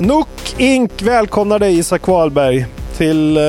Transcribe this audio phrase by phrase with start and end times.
[0.00, 3.42] Nook Inc välkomnar dig Isak Wahlberg till eh,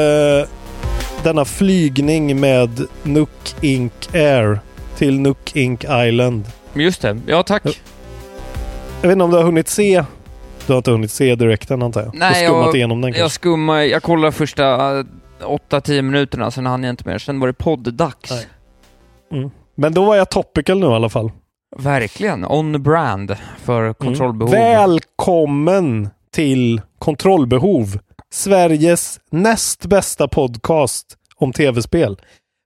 [1.24, 2.70] denna flygning med
[3.04, 4.60] Nook Inc Air
[4.98, 6.46] till Nook Inc Island.
[6.74, 7.20] Just det.
[7.28, 7.64] Ja, tack.
[9.02, 10.04] Jag vet inte om du har hunnit se
[10.68, 12.16] du har inte hunnit se direkten antar jag?
[12.16, 13.36] Nej, du skummat jag, igenom den jag kanske?
[13.36, 14.66] skummar, jag kollade första
[15.42, 17.18] 8-10 minuterna, sen hann jag inte mer.
[17.18, 18.48] Sen var det podd-dags.
[19.32, 19.52] Mm.
[19.76, 21.32] Men då var jag topical nu i alla fall.
[21.78, 22.46] Verkligen.
[22.46, 24.54] On brand för kontrollbehov.
[24.54, 24.78] Mm.
[24.78, 28.00] Välkommen till Kontrollbehov.
[28.34, 32.22] Sveriges näst bästa podcast om tv-spel.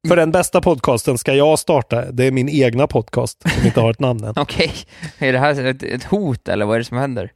[0.07, 2.11] För den bästa podcasten ska jag starta.
[2.11, 4.33] Det är min egna podcast som inte har ett namn än.
[4.37, 4.71] Okej.
[5.17, 7.31] Är det här ett, ett hot eller vad är det som händer?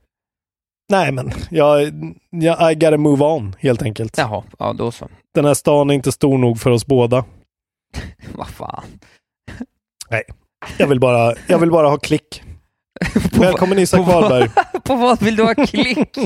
[0.89, 1.91] Nej men, jag,
[2.29, 4.17] jag, I gotta move on helt enkelt.
[4.17, 5.07] Jaha, ja då så.
[5.33, 7.25] Den här stan är inte stor nog för oss båda.
[8.35, 8.83] Vad fan.
[10.09, 10.23] Nej,
[10.77, 12.43] jag vill bara, jag vill bara ha klick.
[13.31, 14.49] Välkommen Isak på Wahlberg.
[14.83, 16.13] På vad vill du ha klick?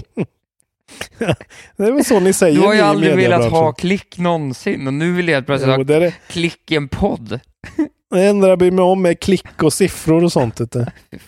[1.78, 4.94] Det är väl så ni säger Du har ju aldrig velat ha klick någonsin och
[4.94, 7.40] nu vill jag plötsligt Jo, ha det, klick i en podd.
[8.12, 10.62] det enda jag bryr mig om är klick och siffror och sånt.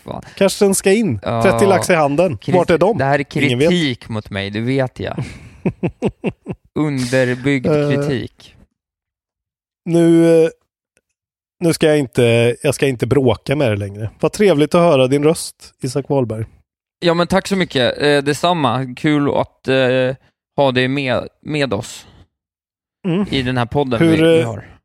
[0.04, 0.22] Fan.
[0.36, 1.20] Kanske den ska in.
[1.22, 1.42] Ja.
[1.42, 2.38] 30 lax i handen.
[2.46, 2.98] Vart är de?
[2.98, 5.24] Det här är kritik mot mig, det vet jag.
[6.74, 7.90] Underbyggd Eh.
[7.90, 8.54] kritik.
[9.84, 10.48] Nu, eh,
[11.64, 14.10] nu ska jag inte, jag ska inte bråka med dig längre.
[14.20, 16.44] Vad trevligt att höra din röst, Isak Wahlberg.
[16.98, 18.94] Ja men tack så mycket, eh, detsamma.
[18.96, 20.16] Kul att eh,
[20.56, 22.06] ha dig med, med oss
[23.06, 23.26] Mm.
[23.30, 24.78] i den här podden Hur, vi, vi eh, har.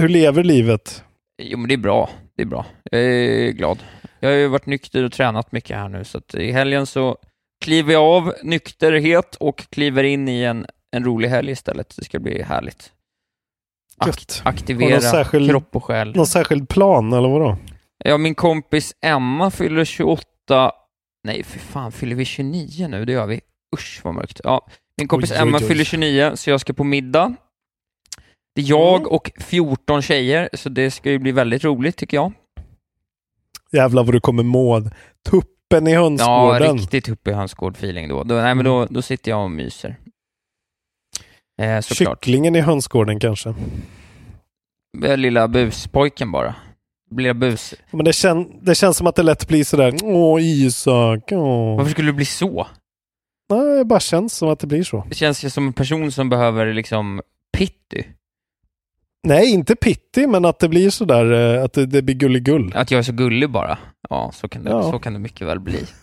[0.00, 1.04] Hur lever livet?
[1.42, 2.66] Jo men det är bra, det är bra.
[2.90, 3.78] Jag är glad.
[4.20, 7.16] Jag har ju varit nykter och tränat mycket här nu, så att i helgen så
[7.64, 11.96] kliver jag av nykterhet och kliver in i en, en rolig helg istället.
[11.96, 12.92] Det ska bli härligt.
[14.00, 16.16] Har Aktivera särskild- kropp och själ.
[16.16, 17.56] Någon särskild plan eller vadå?
[18.04, 20.72] Ja, min kompis Emma fyller 28...
[21.24, 23.04] Nej, för fan, fyller vi 29 nu?
[23.04, 23.40] Det gör vi.
[23.76, 24.40] Usch, vad mörkt.
[24.44, 24.66] Ja,
[24.96, 25.64] min kompis Oj, oj, Emma oj.
[25.64, 27.34] fyller 29, så jag ska på middag.
[28.54, 29.08] Det är jag Mm.
[29.08, 32.32] och 14 tjejer, så det ska ju bli väldigt roligt, tycker jag.
[33.72, 34.80] Jävlar vad du kommer må.
[35.30, 36.78] Tuppen i Ja, hönsgården.
[36.78, 38.22] riktigt uppe i hönsgård-feeling då.
[38.22, 38.34] då.
[38.34, 39.96] Nej, men då, då sitter jag och myser.
[41.60, 42.24] Eh, såklart.
[42.24, 43.54] Kycklingen i hönsgården kanske.
[45.04, 46.54] Eh, Lilla buspojken bara.
[47.16, 47.74] Lilla bus.
[47.90, 49.94] Men det, kän, det känns som att det lätt blir sådär.
[50.02, 51.32] Åh Isak.
[51.32, 51.76] Åh.
[51.76, 52.66] Varför skulle det bli så?
[53.50, 55.04] Nej, det bara känns som att det blir så.
[55.08, 57.22] Det känns ju som en person som behöver liksom
[57.56, 58.02] pitty.
[59.26, 61.56] Nej, inte pitti, men att det blir sådär.
[61.56, 62.72] eh, Att det, det blir gulligull.
[62.76, 63.78] Att jag är så gullig bara.
[64.10, 64.82] Ja, så kan det, Ja.
[64.92, 65.84] Så kan det mycket väl bli.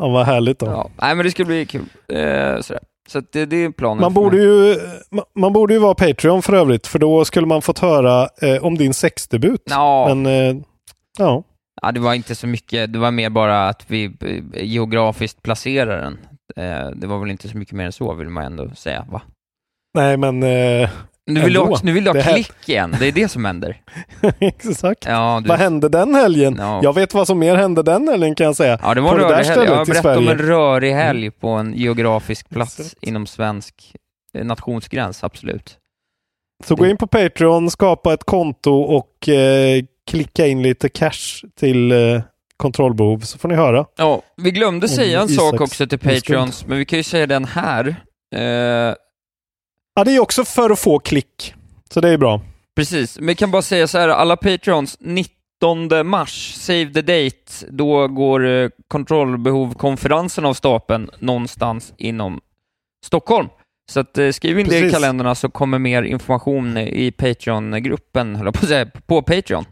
[0.00, 0.66] Ja, vad härligt då.
[0.66, 0.90] Ja.
[1.00, 1.84] Nej, men det ska bli kul.
[2.08, 2.82] Eh, sådär.
[3.08, 4.74] Så det, det är planen Man borde, ju,
[5.10, 8.64] ma- man borde ju vara Patreon för övrigt, för då skulle man fått höra eh,
[8.64, 9.62] om din sexdebut.
[9.64, 10.14] Ja.
[10.14, 10.62] Men, eh,
[11.18, 11.42] ja.
[11.82, 12.92] ja, det var inte så mycket.
[12.92, 16.18] Det var mer bara att vi eh, geografiskt placerar den.
[16.56, 19.22] Eh, det var väl inte så mycket mer än så, vill man ändå säga, va?
[19.94, 20.44] Nej, men...
[21.28, 21.74] Nu vill, du ändå.
[21.74, 22.96] ha, nu vill du ha Det här- klick igen.
[23.00, 23.76] Det är det som händer.
[24.38, 25.04] Exakt.
[25.06, 25.48] Ja, du...
[25.48, 26.56] Vad hände den helgen?
[26.60, 26.80] Ja.
[26.82, 28.78] Jag vet vad som mer hände den helgen kan jag säga.
[28.82, 29.64] Ja, det var På det rörig helg.
[29.70, 33.94] Jag berättade om en rörig helg på en geografisk plats inom svensk
[34.34, 35.78] eh, nationsgräns, absolut.
[36.64, 41.92] Så gå in på Patreon, skapa ett konto och eh, klicka in lite cash till
[41.92, 42.20] eh,
[42.56, 43.86] kontrollbehov så får ni höra.
[43.96, 45.98] Ja, vi glömde säga en sak också till.
[45.98, 47.88] Patreons, men vi kan ju säga den här.
[48.34, 48.94] Eh,
[49.98, 51.54] Ja, det är också för att få klick.
[51.90, 52.40] Så det är bra.
[52.76, 57.66] Precis, men jag kan bara säga så här, alla Patreons, 19 mars, save the date,
[57.68, 62.40] då går eh, kontrollbehovkonferensen av stapeln någonstans inom
[63.06, 63.48] Stockholm.
[63.90, 64.94] Så att, eh, skriv in det i Precis.
[64.94, 69.64] kalendrarna så kommer mer information i Patreon-gruppen, höll jag på att säga, på Patreon.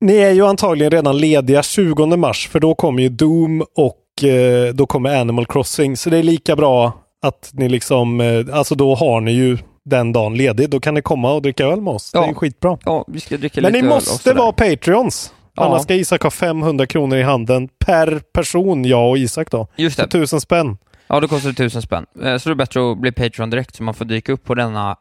[0.00, 4.74] Ni är ju antagligen redan lediga 20 mars för då kommer ju Doom och eh,
[4.74, 5.96] då kommer Animal Crossing.
[5.96, 10.12] Så det är lika bra att ni liksom, eh, alltså då har ni ju den
[10.12, 10.70] dagen ledig.
[10.70, 12.10] Då kan ni komma och dricka öl med oss.
[12.12, 12.34] Det är Ja.
[12.34, 12.78] skitbra.
[12.84, 15.32] Ja, vi ska dricka Men lite ni måste vara Patreons.
[15.54, 15.64] Ja.
[15.64, 19.66] Annars ska Isak ha 500 kronor i handen per person, jag och Isak då.
[19.76, 20.08] Just Så det.
[20.08, 20.78] tusen spänn.
[21.06, 22.06] Ja, då kostar det tusen spänn.
[22.22, 24.54] Eh, Så det är bättre att bli Patreon direkt så man får dyka upp på
[24.54, 24.96] denna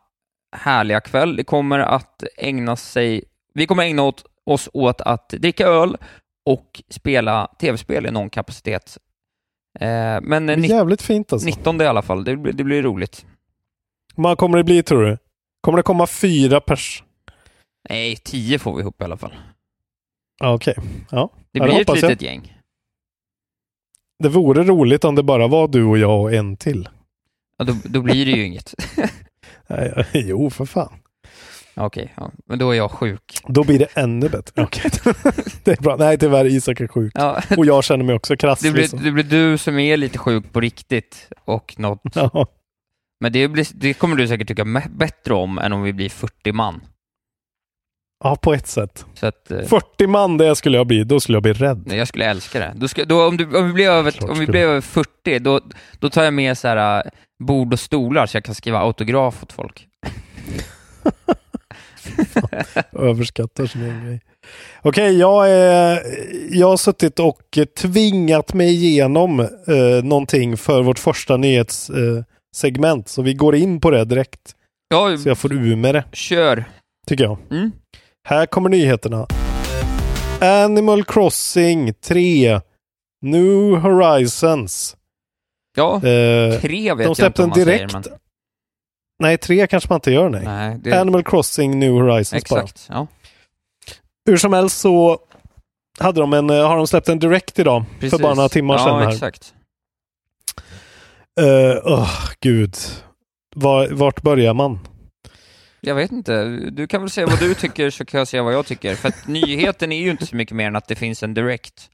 [0.55, 1.35] härliga kväll.
[1.35, 3.23] Det kommer att ägna sig...
[3.53, 5.97] Vi kommer ägna åt, oss åt att dricka öl
[6.45, 8.97] och spela tv-spel i någon kapacitet.
[9.79, 11.45] Eh, Men Det nitt- jävligt fint alltså.
[11.45, 13.25] 19 i alla fall, det blir, det blir roligt.
[14.15, 15.17] Hur många kommer det bli tror du?
[15.61, 17.03] Kommer det komma fyra pers?
[17.89, 19.33] Nej, 10 får vi ihop i alla fall.
[20.39, 20.75] Ja, Okej.
[21.11, 21.29] Ja.
[21.51, 22.09] Det Ja, blir ett hoppas jag.
[22.09, 22.57] litet gäng.
[24.23, 26.89] Det vore roligt om det bara var du och jag och en till.
[27.57, 28.73] Ja, då, då blir det ju inget.
[29.67, 30.93] Nej, jo, för fan.
[31.75, 32.31] Okej, ja.
[32.45, 33.37] men då är jag sjuk.
[33.47, 34.63] Då blir det ännu bättre.
[34.63, 34.91] Okej.
[35.63, 35.95] det är bra.
[35.95, 36.45] Nej, tyvärr.
[36.45, 37.11] Isak är sjuk.
[37.15, 38.59] Ja, Och jag känner mig också krass.
[38.59, 39.03] det, blir, liksom.
[39.03, 42.47] det blir du som är lite sjuk på riktigt och något Ja.
[43.19, 46.51] Men det, blir, det kommer du säkert tycka bättre om än om vi blir 40
[46.51, 46.81] man.
[48.23, 49.05] ja, på ett sätt.
[49.21, 51.03] Att, eh, 40 man det skulle jag bli.
[51.03, 51.83] Då skulle jag bli rädd.
[51.85, 52.73] nej, jag skulle älska det.
[52.75, 55.39] Då ska, då, om, du, om vi blir över, Klart om vi blir över 40,
[55.39, 55.61] då,
[55.99, 57.11] då tar jag med så här, äh,
[57.43, 59.87] bord och stolar så jag kan skriva autograf åt folk.
[62.99, 64.21] Överskattar sin egen grej.
[64.81, 65.99] Okej, jag, är,
[66.51, 73.07] jag har suttit och tvingat mig igenom eh, någonting för vårt första nyhetssegment.
[73.07, 74.55] Eh, så vi går in på det direkt.
[74.89, 76.63] Ja, Så jag får ur med det, kör.
[77.07, 77.37] tycker jag.
[77.51, 77.71] Mm.
[78.27, 79.27] Här kommer nyheterna.
[80.41, 82.59] Animal Crossing 3.
[83.21, 84.95] New Horizons.
[85.77, 87.91] Ja, Eh, tre vet jag inte om en man direkt.
[87.91, 88.19] säger, men...
[89.23, 90.29] Nej, tre kanske man inte gör.
[90.29, 90.43] Nej.
[90.45, 92.61] Nej, det, Animal Crossing New Horizons bara.
[92.61, 92.87] exakt.
[92.89, 93.07] Ja,
[94.25, 95.19] Hur som helst så
[95.99, 97.85] hade de en, eh, har de släppt en direkt idag.
[97.99, 98.09] precis.
[98.09, 99.09] För bara några timmar ja, sedan här.
[99.09, 99.53] exakt.
[101.41, 102.75] Uh, oh, gud.
[103.55, 104.79] Var, vart börjar man?
[105.81, 106.43] Jag vet inte.
[106.71, 108.95] Du kan väl säga vad du tycker så kan jag säga vad jag tycker.
[108.95, 111.89] För att nyheten är ju inte så mycket mer än att det finns en direct.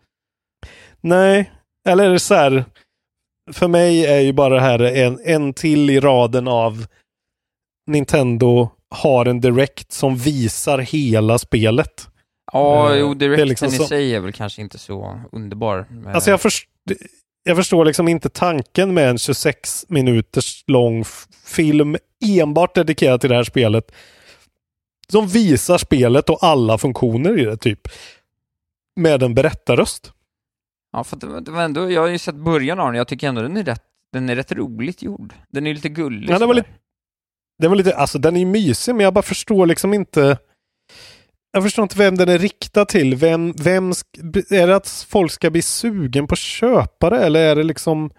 [1.02, 1.52] Nej,
[1.88, 2.66] eller är det så här.
[3.52, 6.86] För mig är ju bara det här en, en till i raden av
[7.90, 12.08] Nintendo har en direct som visar hela spelet.
[12.52, 15.86] Ja, Eh, jo, directen liksom i sig är väl kanske inte så underbar.
[16.06, 16.70] Eh, Alltså jag, först,
[17.44, 21.04] jag förstår liksom inte tanken med en 26 minuters lång
[21.46, 21.96] film
[22.26, 23.92] enbart dedikerad till det här spelet.
[25.12, 27.88] Som visar spelet och alla funktioner i det typ.
[28.96, 30.12] Med en berättarröst.
[30.92, 33.28] Ja, för det, det var ändå, jag har ju sett början av den, jag tycker
[33.28, 33.84] ändå den är rätt,
[34.14, 35.34] den är rätt roligt gjord.
[35.50, 36.30] Den är lite gullig.
[36.30, 36.70] Ja, det var lite,
[37.60, 40.38] det var lite, alltså den är ju mysig men jag bara förstår liksom inte.
[41.52, 43.16] Jag förstår inte vem den är riktad till.
[43.16, 43.90] Vem, vem
[44.50, 48.12] är det att folk ska bli sugen på att köpa det eller är det liksom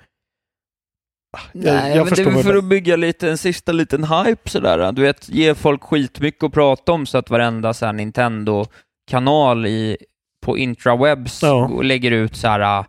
[1.53, 4.51] jag- Nej, jag men det är väl för att bygga lite, en sista liten hype
[4.51, 4.93] sådär.
[4.93, 9.97] Du vet, ge folk skitmycket att prata om så att varenda så Nintendo-kanal i,
[10.47, 11.69] på intrawebs Ja.
[11.69, 12.85] och lägger ut så här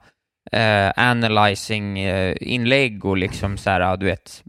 [0.51, 4.43] eh, analyzing-inlägg och liksom så här, du vet.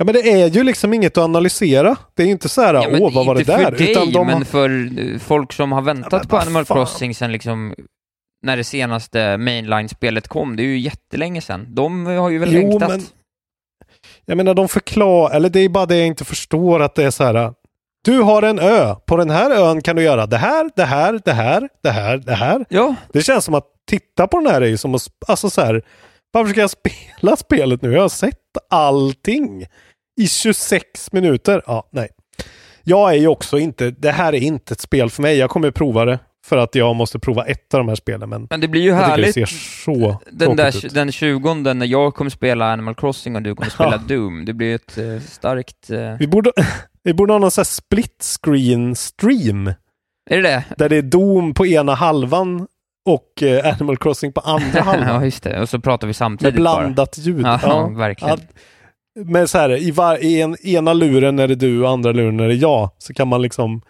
[0.00, 1.96] Ja men det är ju liksom inget att analysera.
[2.14, 3.64] Det är ju inte så här, Ja, åh vad var det inte där?
[3.64, 4.44] för dig, Utan de men har...
[4.44, 6.76] för eh, folk som har väntat Ja, på Animal fan.
[6.76, 7.74] Crossing sen liksom
[8.42, 10.56] när det senaste mainline-spelet kom.
[10.56, 11.66] Det är ju jättelänge sedan.
[11.74, 12.88] De har ju väl Jo, längtat.
[12.88, 13.02] men-
[14.24, 17.10] Jag menar de förklarar, eller det är bara det jag inte förstår att det är
[17.10, 17.52] så här.
[18.04, 18.94] Du har en ö.
[19.06, 22.16] På den här ön kan du göra det här, det här, det här, det här,
[22.18, 22.64] det här.
[22.68, 25.60] Ja, Det känns som att titta på den här är ju som att, alltså så
[25.60, 25.82] här.
[26.32, 27.92] Varför ska jag spela spelet nu?
[27.92, 28.38] Jag har sett
[28.70, 29.66] allting
[30.18, 31.62] i 26 minuter.
[31.66, 32.08] Ja, nej.
[32.82, 35.36] Jag är ju också inte, det här är inte ett spel för mig.
[35.38, 38.28] Jag kommer prova det för att jag måste prova ett av de här spelen.
[38.28, 39.34] Men men det blir ju tycker det härligt.
[39.34, 39.46] ser
[39.84, 40.94] så Den där ut.
[40.94, 44.14] den 20 när jag kommer spela Animal Crossing och du kommer spela Ja.
[44.16, 44.44] Doom.
[44.44, 45.90] Det blir ett eh, starkt...
[45.90, 46.14] Eh...
[46.18, 46.52] Vi borde,
[47.02, 49.66] vi borde ha någon sån här split screen stream.
[50.30, 50.64] Är det det?
[50.78, 52.66] Där det är Doom på ena halvan
[53.06, 55.24] och eh, Animal Crossing på andra ja, halvan.
[55.24, 55.60] just det.
[55.60, 57.42] Och så pratar vi med samtidigt blandat ljud.
[57.42, 57.60] bara.
[57.62, 58.38] Ja, verkligen.
[58.38, 58.44] Ja,
[59.24, 62.40] men så här, i, var, i en, ena luren är det du och andra luren
[62.40, 62.90] är det jag.
[62.98, 63.82] Så kan man liksom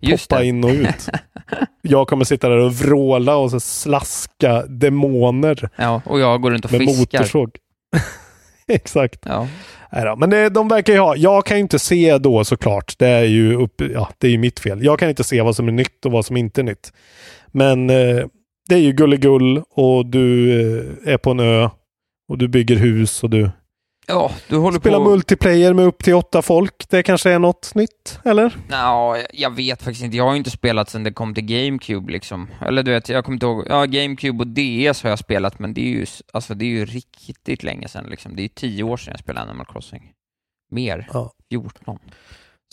[0.00, 0.46] Just poppa det.
[0.46, 1.08] in och ut.
[1.82, 6.64] jag kommer sitta där och vråla och så slaska demoner Ja, och jag går runt
[6.64, 7.18] och med fiskar.
[7.18, 7.50] motorsåg.
[8.68, 9.20] Exakt.
[9.26, 9.48] Ja.
[9.90, 13.06] Då, men det, de verkar ju ha, jag kan ju inte se då såklart, det
[13.08, 14.84] är ju upp, ja, det är ju mitt fel.
[14.84, 16.92] Jag kan inte se vad som är nytt och vad som inte är nytt.
[17.52, 18.26] Men eh,
[18.68, 21.68] det är ju gulligull och du eh, är på en ö
[22.28, 23.50] och du bygger hus och du
[24.06, 25.04] Ja, du håller spelar på...
[25.04, 26.88] multiplayer med upp till åtta folk.
[26.88, 28.56] Det kanske är något nytt, eller?
[28.70, 30.16] Ja, jag vet faktiskt inte.
[30.16, 32.48] Jag har ju inte spelat sedan det kom till GameCube liksom.
[32.60, 33.66] Eller du vet, jag kommer inte ihåg.
[33.68, 36.84] Ja, GameCube och DS har jag spelat, men det är ju, alltså, det är ju
[36.84, 38.36] riktigt länge sedan liksom.
[38.36, 40.02] Det är ju tio år sedan jag spelade Animal Crossing.
[40.70, 41.08] Mer.
[41.12, 41.32] Ja.
[41.50, 41.98] 14.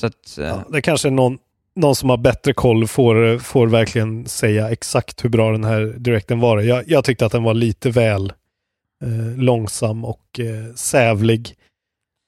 [0.01, 0.37] Så att...
[0.37, 1.37] eh, Ja, det kanske är någon,
[1.75, 6.39] någon som har bättre koll får, får verkligen säga exakt hur bra den här direkten
[6.39, 6.59] var.
[6.61, 8.33] Jag, jag tyckte att den var lite väl
[9.01, 11.55] eh, långsam och eh, sävlig.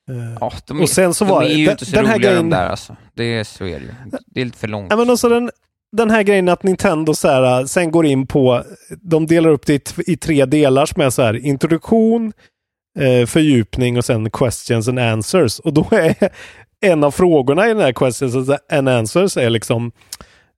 [0.09, 2.15] Eh, Ja, de, Och sen så de var är ju den- inte så den här
[2.15, 2.95] roliga grejen- de där alltså.
[3.13, 3.91] Det är, så är det ju.
[4.25, 4.87] Det är lite för långt.
[4.91, 5.51] Ja, men också den,
[5.97, 8.63] den här grejen att Nintendo så här, sen går in på,
[9.01, 12.33] de delar upp det i, i tre delar som är så här introduktion,
[12.99, 15.59] eh, fördjupning och sen questions and answers.
[15.59, 16.15] Och då är
[16.85, 19.91] en av frågorna i den här questions and answers är liksom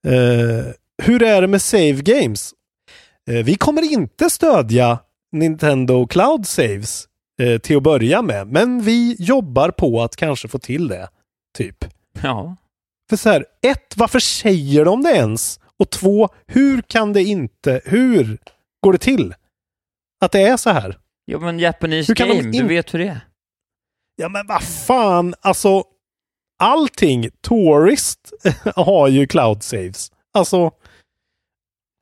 [0.06, 0.66] eh,
[1.02, 2.52] hur är det med save games?
[3.30, 4.98] Eh, vi kommer inte stödja
[5.32, 7.08] Nintendo Cloud Saves
[7.40, 11.08] eh, till att börja med, men vi jobbar på att kanske få till det.
[11.58, 11.84] Typ.
[12.22, 12.56] Ja.
[13.08, 15.60] För så här, ett, varför säger de det ens?
[15.78, 18.38] Och två, hur kan det inte, hur
[18.80, 19.34] går det till?
[20.20, 20.98] Att det är så här?
[21.26, 23.20] ja, men Japanese Hur game, du vet hur det är.
[24.16, 25.84] Ja men vad fan, alltså
[26.58, 28.32] allting, Tourist
[28.76, 30.12] har ju cloud saves.
[30.34, 30.70] Alltså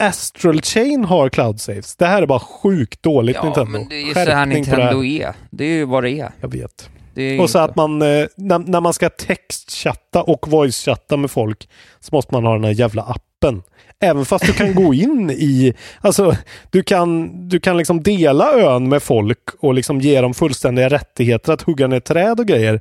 [0.02, 1.96] Astral Chain har cloud saves.
[1.96, 3.70] Det här är bara sjukt dåligt Ja, Nintendo.
[3.70, 5.32] men det är ju så här på det Nintendo är.
[5.50, 6.32] Det är ju vad det är.
[6.40, 6.90] Jag vet.
[7.16, 11.68] Är Och så att man, eh, när, när man ska textchatta och voice-chatta med folk
[12.00, 13.62] så måste man ha den här jävla appen.
[14.00, 16.36] Även fast du kan gå in i, alltså
[16.70, 21.52] du kan, du kan liksom dela ön med folk och liksom ge dem fullständiga rättigheter
[21.52, 22.80] att hugga ner träd och grejer.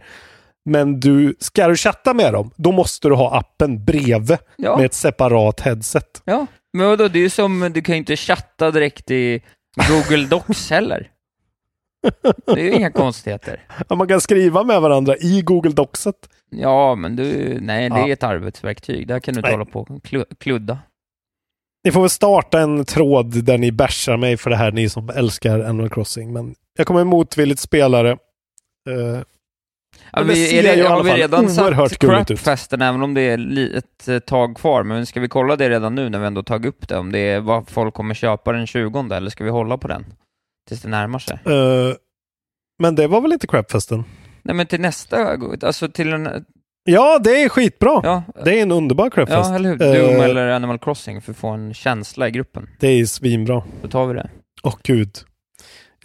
[0.65, 4.77] Men du, ska du chatta med dem, då måste du ha appen bredvid Ja.
[4.77, 6.22] med ett separat headset.
[6.25, 9.42] Ja, men vadå, det är ju som, du kan ju inte chatta direkt i
[9.89, 11.10] Google Docs heller.
[12.46, 13.68] Det är ju inga konstigheter.
[13.89, 16.30] Ja, man kan skriva med varandra i Google Docset.
[16.50, 18.08] Ja, men du, nej, det Ja.
[18.08, 19.08] är ett arbetsverktyg.
[19.08, 19.58] Där kan du inte Nej.
[19.58, 20.80] hålla på och klu- kludda.
[21.84, 25.10] Ni får väl starta en tråd där ni bashar mig för det här, ni som
[25.10, 26.34] älskar Animal Crossing.
[26.34, 28.12] Men jag kommer motvilligt spelare.
[28.89, 29.22] Eh,
[30.13, 34.08] Ja, vi, är det, alla har vi redan satt crapfesten, även om det är ett
[34.08, 36.88] eh, tag kvar, men ska vi kolla det redan nu när vi ändå tagit upp
[36.88, 36.98] det?
[36.98, 40.05] Om det är vad folk kommer köpa den 20 eller ska vi hålla på den?
[40.67, 41.39] Tills det närmar sig.
[41.46, 41.96] eh,
[42.84, 44.03] men det var väl inte crapfesten?
[44.41, 46.46] Nej, men till nästa, alltså till en,
[46.84, 48.01] Ja, det är skitbra.
[48.03, 49.50] ja, Det är en underbar crapfest.
[49.50, 49.77] ja eller hur?
[49.77, 52.70] Doom eller Animal Crossing för att få en känsla i gruppen.
[52.79, 53.63] Det är svinbra.
[53.82, 54.29] Då tar vi det.
[54.63, 55.10] Åh gud.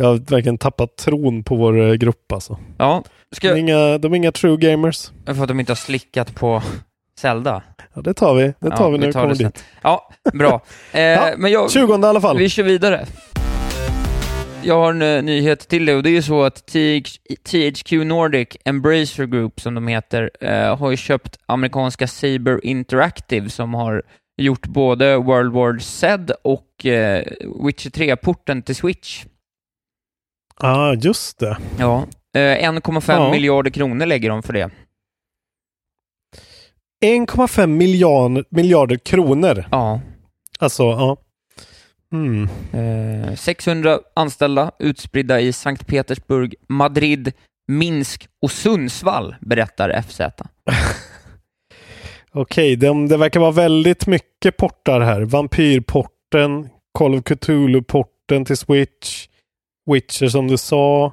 [0.00, 2.58] Jag har verkligen tappat tron på vår eh, grupp alltså.
[2.78, 3.58] Ja, De ska är jag...
[3.58, 5.10] inga, de är inga true gamers.
[5.26, 6.62] För att de inte har slickat på
[7.18, 7.62] Zelda.
[7.94, 8.42] Ja, det tar vi.
[8.42, 9.46] Det Ja, tar vi vi när vi kommer sen.
[9.46, 9.64] dit.
[9.82, 10.62] Ja, bra.
[10.92, 12.38] Eh, Ja, men jag, 20 i alla fall.
[12.38, 13.06] vi kör vidare.
[14.62, 17.02] Jag har en eh, nyhet till dig och det är ju så att TH,
[17.44, 23.74] THQ Nordic, Embracer Group som de heter, eh, har ju köpt amerikanska Saber Interactive som
[23.74, 24.02] har
[24.36, 27.24] gjort både World War Z och eh,
[27.64, 29.24] Witcher 3-porten till Switch.
[30.60, 31.58] Ja, just det.
[31.78, 32.06] Ja.
[32.34, 33.30] Eh, 1,5 Ja.
[33.30, 34.70] miljarder kronor lägger de för det.
[37.04, 39.64] 1,5 miljarder, miljarder kronor.
[39.70, 40.00] Ja.
[40.58, 41.16] Alltså, ja.
[42.12, 42.48] Mm.
[42.72, 47.32] Eh, 600 anställda utspridda i Sankt Petersburg, Madrid,
[47.68, 50.20] Minsk och Sundsvall, berättar FZ.
[52.32, 55.20] Okej, det, det verkar vara väldigt mycket portar här.
[55.20, 59.27] Vampyrporten, Call of Cthulhu-porten till Switch,
[59.92, 61.04] Witcher som du sa,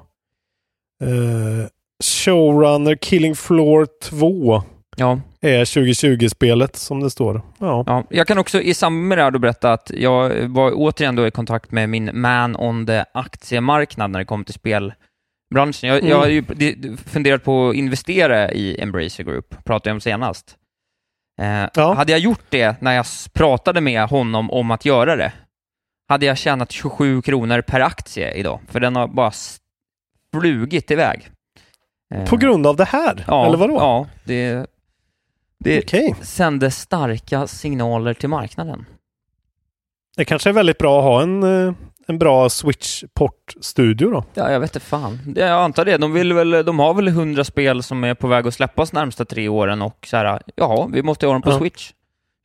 [1.02, 1.68] eh,
[2.04, 4.62] Showrunner Killing Floor 2
[4.98, 7.42] Ja, är 2020-spelet som det står.
[7.58, 7.84] Ja.
[7.86, 8.04] ja.
[8.10, 11.26] Jag kan också i samband med det här då berätta att jag var återigen då
[11.26, 15.88] i kontakt med min man on the aktiemarknad när det kom till spelbranschen.
[15.88, 16.74] Jag, jag har ju d-
[17.06, 20.56] funderat på att investera i Embracer Group, pratade jag om senast.
[21.40, 21.94] Eh, Ja.
[21.94, 25.32] Hade jag gjort det när jag pratade med honom om att göra det,
[26.08, 29.32] hade jag tjänat 27 kronor per aktie idag, för den har bara
[30.34, 31.30] flugit iväg.
[32.14, 33.24] Eh, På grund av det här?
[33.26, 33.74] ja, Eller vadå?
[33.74, 34.66] Ja, det,
[35.58, 36.14] det Okej.
[36.22, 38.86] sände starka signaler till marknaden.
[40.16, 41.74] Det kanske är väldigt bra att ha en, eh,
[42.06, 44.24] en bra Switch-port-studio då.
[44.34, 45.34] Ja, jag vet inte fan.
[45.36, 45.96] Jag antar det.
[45.96, 49.24] De, vill väl, de har väl 100 spel som är på väg att släppas närmsta
[49.24, 51.58] tre åren och så här, ja, vi måste ha dem på Ja.
[51.58, 51.92] Switch.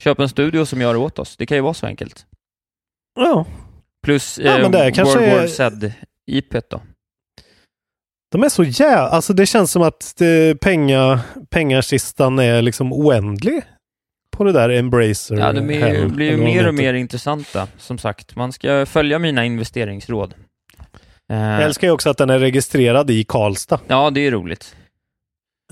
[0.04, 1.38] Köp en studio som gör det åt oss.
[1.38, 2.26] Det kan ju vara så enkelt.
[3.16, 3.46] Ja,
[4.04, 5.92] Plus Ja, eh, är World War är- Z
[6.32, 6.82] IP då.
[8.32, 9.10] De är så jävla...
[9.10, 13.62] Alltså det känns som att det, penga, pengarkistan är liksom oändlig
[14.38, 15.38] på det där Embracer.
[15.38, 18.36] Ja, de är, blir ju mer och mer intressanta, som sagt.
[18.36, 20.34] Man ska följa mina investeringsråd.
[21.32, 23.80] Eh, Jag älskar ju också att den är registrerad i Karlstad.
[23.88, 24.76] ja, det är roligt.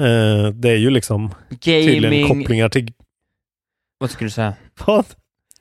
[0.01, 2.27] Eh, det är ju liksom tydligen Gaming...
[2.27, 2.93] kopplingar till...
[3.97, 4.53] Vad skulle du säga?
[4.85, 5.05] Vad?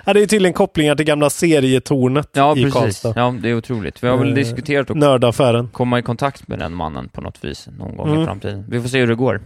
[0.05, 2.73] Ja, det är tydligen kopplingar till gamla serietornet Ja, i precis.
[2.75, 3.13] Karlstad.
[3.17, 4.03] Ja, det är otroligt.
[4.03, 5.69] Vi har väl Eh, diskuterat att Nördaffären.
[5.69, 8.27] komma i kontakt med den mannen på något vis någon gång i Mm.
[8.27, 8.65] framtiden.
[8.69, 9.41] Vi får se hur det går.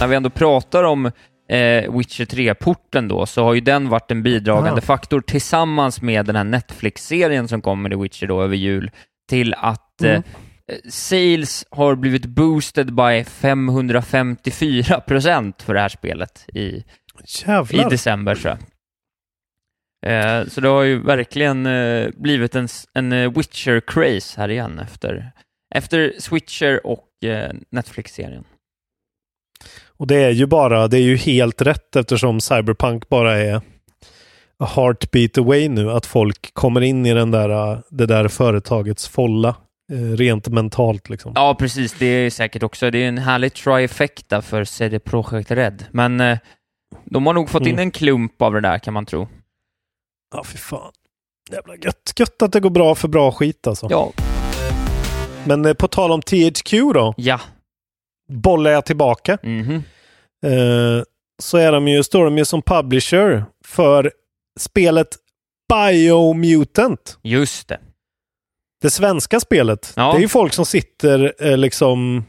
[0.00, 4.22] När vi ändå pratar om eh, Witcher 3-porten då, så har ju den varit en
[4.22, 4.84] bidragande Ah.
[4.84, 8.90] faktor tillsammans med den här Netflix-serien som kommer i Witcher då över jul,
[9.30, 10.22] till att eh, Mm.
[10.88, 16.84] sales har blivit boosted by 554 procent för det här spelet i, i
[17.46, 17.90] Jävlar.
[17.90, 18.58] december tror jag.
[20.06, 25.32] Eh, så det har ju verkligen eh, blivit en, en eh, Witcher-craze här igen efter,
[25.74, 28.44] efter Switcher och eh, Netflix-serien.
[29.96, 33.60] Och det är ju bara, det är ju helt rätt eftersom Cyberpunk bara är
[34.58, 35.90] a heartbeat away nu.
[35.90, 39.54] Att folk kommer in i den där, det där företagets folla.
[40.16, 41.32] Rent mentalt liksom.
[41.34, 41.94] Ja, precis.
[41.98, 45.84] Det är säkert också, det är en härlig trifecta för CD Projekt Red.
[45.90, 46.38] Men
[47.04, 47.78] de har nog fått in Mm.
[47.82, 49.28] en klump av det där kan man tro.
[50.32, 50.92] Ja, fy fan.
[51.50, 52.12] Jävla gött.
[52.18, 53.86] Gött att det går bra för bra skit alltså.
[53.90, 54.12] Ja,
[55.46, 57.14] Men eh, på tal om THQ då.
[57.16, 57.40] ja.
[58.32, 59.38] Bollar jag tillbaka.
[59.42, 59.74] Mhm.
[60.46, 61.02] Eh,
[61.42, 64.12] så är de ju, står de ju som publisher för
[64.60, 65.08] spelet
[65.72, 67.18] Biomutant.
[67.22, 67.80] Just det.
[68.82, 69.92] Det svenska spelet.
[69.96, 70.12] Ja.
[70.12, 72.24] Det är ju folk som sitter eh, liksom...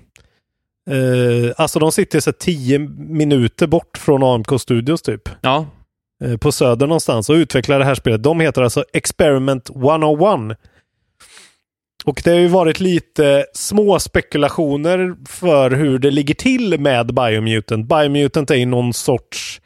[0.90, 5.30] Eh, alltså de sitter så tio minuter bort från AMK Studios typ.
[5.42, 5.66] Ja,
[6.40, 8.24] på Söder någonstans och utvecklar det här spelet.
[8.24, 10.58] De heter alltså Experiment 101.
[12.06, 17.88] Och det har ju varit lite små spekulationer för hur det ligger till med Biomutant.
[17.88, 19.62] Biomutant är ju någon sorts...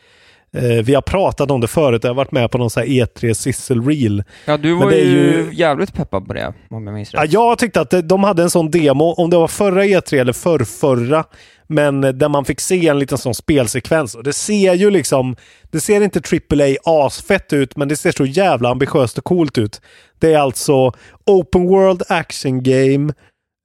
[0.57, 2.03] Eh, vi har pratat om det förut.
[2.03, 4.23] Jag har varit med på någon sån här E3 Sizzle Reel.
[4.45, 7.31] ja du var ju, ju- jävligt peppad på det, om jag minns Ja, rätt.
[7.33, 11.23] jag tyckte att de hade en sån demo, om det var förra E3 eller förrförra,
[11.67, 14.15] men där man fick se en liten sån spelsekvens.
[14.15, 15.35] Och det ser ju liksom,
[15.71, 19.81] det ser inte AAA asfett ut, men det ser så jävla ambitiöst och coolt ut.
[20.19, 20.91] Det är alltså
[21.25, 23.13] Open World Action Game,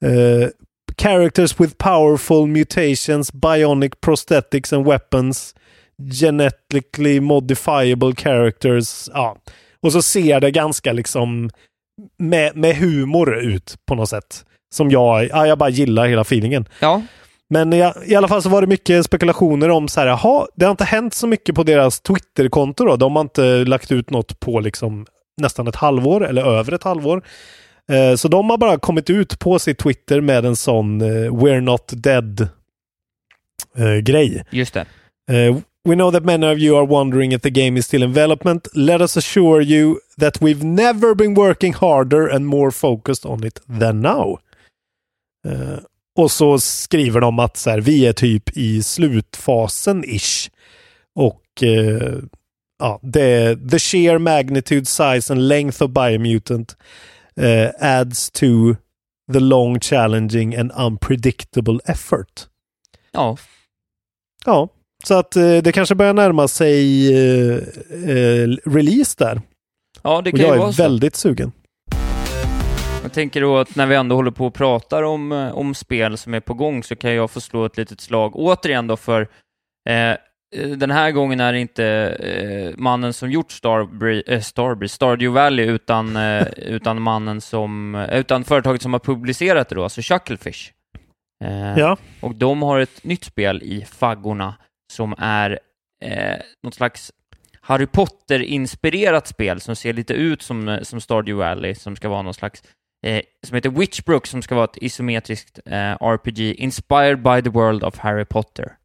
[0.05, 0.49] eh,
[1.03, 5.55] Characters with powerful mutations, bionic prosthetics and weapons,
[6.13, 9.09] genetically modifiable characters.
[9.13, 9.37] Ja.
[9.83, 11.51] Och så ser det ganska liksom
[12.19, 14.45] med, med humor ut på något sätt.
[14.75, 16.69] Som jag, ja, jag bara gillar hela feelingen.
[16.81, 17.03] Ja,
[17.53, 20.65] men i, i alla fall så var det mycket spekulationer om så här, jaha, det
[20.65, 22.97] har inte hänt så mycket på deras Twitterkonto då.
[22.97, 25.07] De har inte lagt ut något på liksom
[25.41, 27.23] nästan ett halvår eller över ett halvår.
[27.91, 31.61] Eh, så de har bara kommit ut på sitt Twitter med en sån eh, We're
[31.61, 32.49] Not Dead
[33.77, 34.45] eh, grej.
[34.51, 34.87] just det.
[35.85, 38.69] We know that many of you are wondering if the game is still in development.
[38.75, 43.61] Let us assure you that we've never been working harder and more focused on it
[43.81, 44.39] than now.
[46.21, 50.51] Och så skriver de att så här, vi är typ i slutfasen ish.
[51.15, 52.19] Och uh,
[52.79, 56.77] ja, det, the sheer magnitude, size and length of Biomutant
[57.41, 58.75] uh, adds to
[59.33, 62.47] the long, challenging and unpredictable effort.
[63.13, 63.37] Ja,
[64.47, 64.69] Ja,
[65.05, 67.57] så att eh, det kanske börjar närma sig eh,
[68.11, 69.41] eh, release där.
[70.03, 70.83] ja det Och kan ju jag vara är så.
[70.83, 71.53] väldigt sugen.
[73.03, 76.19] Jag tänker då att när vi ändå håller på och pratar om, eh, om spel
[76.19, 79.29] som är på gång så kan jag få slå ett litet slag återigen då för
[79.89, 80.11] eh,
[80.57, 85.41] eh, den här gången är det inte eh, mannen som gjort Starbreeze, eh, Starbreeze, Stardew
[85.41, 90.01] Valley utan, eh, utan mannen som, eh, utan företaget som har publicerat det då, alltså
[90.03, 90.73] Chucklefish.
[91.77, 94.55] Ja, och de har ett nytt spel i faggorna
[94.93, 95.59] som är
[96.05, 97.13] eh, något slags
[97.61, 102.35] Harry Potter-inspirerat spel som ser lite ut som, som Stardew Valley, som ska vara någon
[102.35, 102.63] slags
[103.07, 107.85] eh, som heter Witchbrook, som ska vara ett isometriskt eh, RPG inspired by the world
[107.85, 108.77] of Harry Potter.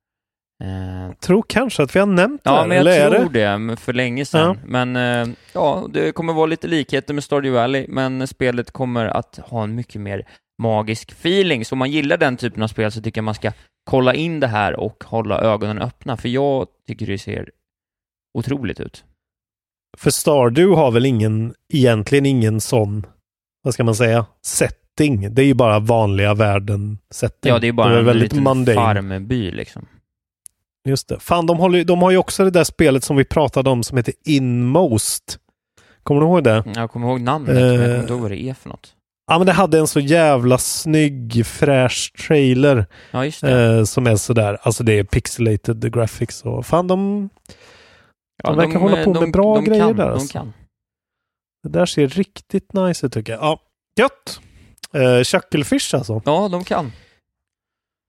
[0.63, 3.57] Eh, tror kanske att vi har nämnt det ja, men jag eller tror det?
[3.57, 4.57] det, för länge sedan.
[4.65, 9.39] Men eh, ja, det kommer vara lite likheter med Stardew Valley, men spelet kommer att
[9.43, 10.27] ha en mycket mer
[10.61, 11.65] magisk feeling.
[11.65, 13.51] Så om man gillar den typen av spel så tycker jag man ska
[13.89, 17.49] kolla in det här och hålla ögonen öppna, för jag tycker det ser
[18.37, 19.03] otroligt ut.
[19.97, 23.05] För Stardew har väl ingen, egentligen ingen sån,
[23.65, 25.33] vad ska man säga, setting.
[25.35, 27.49] Det är ju bara vanliga världen setting.
[27.51, 28.75] Ja, det är bara väl en väldigt liten mundane.
[28.75, 29.85] farmby liksom.
[30.87, 31.19] Just det.
[31.19, 33.97] Fan, de, håller, de har ju också det där spelet som vi pratade om som
[33.97, 35.37] heter Inmost.
[36.03, 36.63] Kommer du ihåg det?
[36.75, 37.99] Jag kommer ihåg namnet, men jag kommer Eh.
[37.99, 38.93] inte ihåg vad det är för något.
[39.27, 43.77] Ja, men det hade en så jävla snygg, fräsch trailer Ja, just det.
[43.77, 44.57] eh, som är sådär.
[44.61, 47.29] Alltså det är pixelated graphics och fan de,
[48.43, 50.33] ja, de verkar hålla på med bra grejer kan, där, De alltså.
[50.33, 50.53] kan.
[51.69, 53.41] Det där ser riktigt nice ut tycker jag.
[53.41, 53.59] Ja,
[53.99, 54.39] gött!
[54.93, 56.21] Eh, Chucklefish alltså.
[56.25, 56.91] Ja, de kan.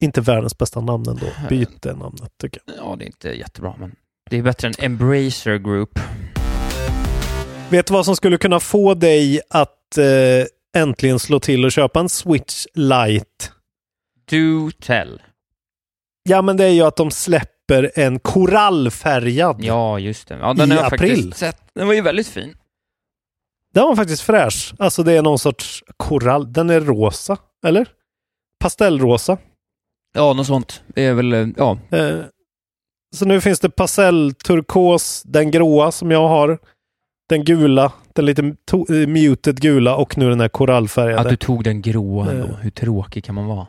[0.03, 1.27] Inte världens bästa namn ändå.
[1.49, 2.77] Byt det namnet tycker jag.
[2.77, 3.95] Ja, det är inte jättebra, men
[4.31, 5.99] det är bättre än Embracer Group.
[7.71, 12.01] Vet du vad som skulle kunna få dig att eh, äntligen slå till och köpa
[12.01, 13.27] en Switch Lite?
[14.31, 15.23] Do tell.
[16.23, 19.57] Ja, men det är ju att de släpper en korallfärgad.
[19.64, 20.35] Ja, just det.
[20.35, 21.11] Ja, den I har jag april.
[21.16, 21.62] faktiskt sett.
[21.75, 22.57] Den var ju väldigt fin.
[23.76, 24.74] Den var faktiskt fräsch.
[24.78, 26.52] Alltså det är någon sorts korall.
[26.52, 27.36] Den är rosa,
[27.66, 27.88] eller?
[28.60, 29.38] Pastellrosa.
[30.14, 30.82] Ja, något sånt.
[30.86, 31.78] Det är väl, eh, ja.
[31.90, 32.18] Eh,
[33.16, 36.58] så nu finns det pastellturkos, den gråa som jag har,
[37.28, 38.42] den gula, den lite
[38.88, 41.20] eh, muted gula och nu den här korallfärgade.
[41.20, 42.46] Att du tog den gråa ändå.
[42.46, 42.54] Eh.
[42.56, 43.66] Hur tråkig kan man vara?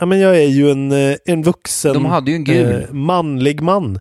[0.00, 0.92] Ja, men jag är ju en,
[1.24, 2.82] en vuxen De hade ju en gul.
[2.82, 4.00] eh, manlig man.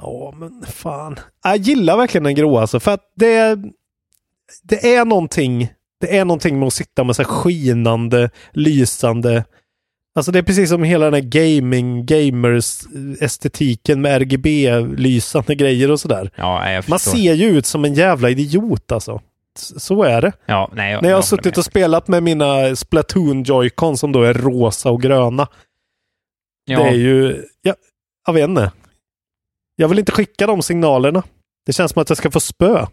[0.00, 1.16] Ja, men fan.
[1.44, 3.64] Jag gillar verkligen den gråa alltså, för att det, är-
[4.62, 5.68] det är någonting
[6.00, 9.44] det är någonting med att sitta med så skinande, lysande
[10.16, 12.80] Alltså det är precis som hela den här gaming, gamers
[13.20, 16.30] estetiken med RGB-lysande grejer och sådär.
[16.36, 19.20] Ja, Man ser ju ut som en jävla idiot alltså.
[19.58, 20.32] Så är det.
[20.46, 24.22] Ja, nej, jag, När jag har suttit och spelat med mina Splatoon Joy-Con som då
[24.22, 25.48] är rosa och gröna.
[26.64, 27.74] Ja, Det är ju, ja,
[28.26, 28.72] jag vet inte.
[29.76, 31.22] Jag vill inte skicka de signalerna.
[31.66, 32.86] Det känns som att jag ska få spö.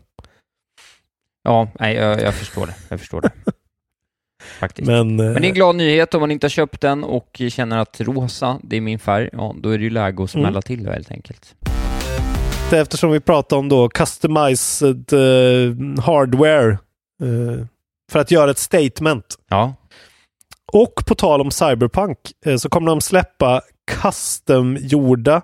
[1.43, 2.75] Ja nej, jag, jag förstår det.
[2.89, 3.31] Jag förstår det.
[4.59, 4.87] Faktiskt.
[4.87, 7.41] Men, Men, eh, det är en glad nyhet om man inte har köpt den och
[7.49, 9.29] känner att rosa, det är min färg.
[9.33, 10.61] Ja, då är det ju läge att smälla Mm.
[10.61, 11.55] till helt enkelt.
[12.71, 16.71] eftersom vi pratar om då customized eh, hardware
[17.23, 17.65] eh,
[18.11, 19.35] för att göra ett statement.
[19.49, 19.73] Ja,
[20.73, 23.61] Och på tal om Cyberpunk eh, så kommer de släppa
[24.01, 25.41] custom-gjorda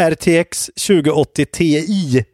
[0.00, 2.24] RTX 2080 Ti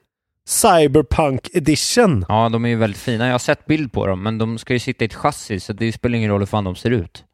[0.53, 2.25] Cyberpunk Edition.
[2.29, 3.27] ja, de är ju väldigt fina.
[3.27, 5.73] Jag har sett bild på dem, men de ska ju sitta i ett chassi, så
[5.73, 7.25] det spelar ingen roll hur fan de ser ut.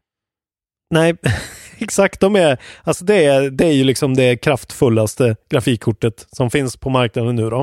[0.94, 1.16] Nej,
[1.78, 2.20] exakt.
[2.20, 6.90] De är, alltså det, är, det är ju liksom det kraftfullaste grafikkortet som finns på
[6.90, 7.60] marknaden nu då.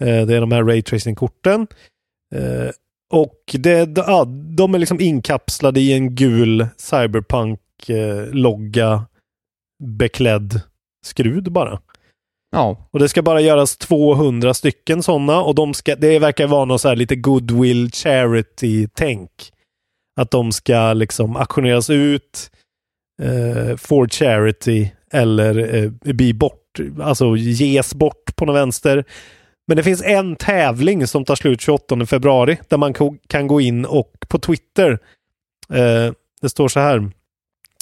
[0.00, 1.66] Eh, det är de här raytracing-korten.
[2.34, 2.70] Eh,
[3.10, 4.24] och det, ja,
[4.56, 9.04] de är liksom inkapslade i en gul Cyberpunk-logga
[9.84, 10.60] beklädd
[11.04, 11.80] skrud bara.
[12.50, 16.64] Ja, Och det ska bara göras 200 stycken sådana och de ska, det verkar vara
[16.64, 19.30] något så här lite goodwill charity-tänk.
[20.20, 22.50] Att de ska liksom auktioneras ut
[23.22, 29.04] eh, for charity eller eh, bli bort, alltså ges bort på något vänster.
[29.68, 32.94] Men det finns en tävling som tar slut 28 februari där man
[33.28, 34.98] kan gå in och på Twitter,
[35.72, 37.10] eh, det står så här.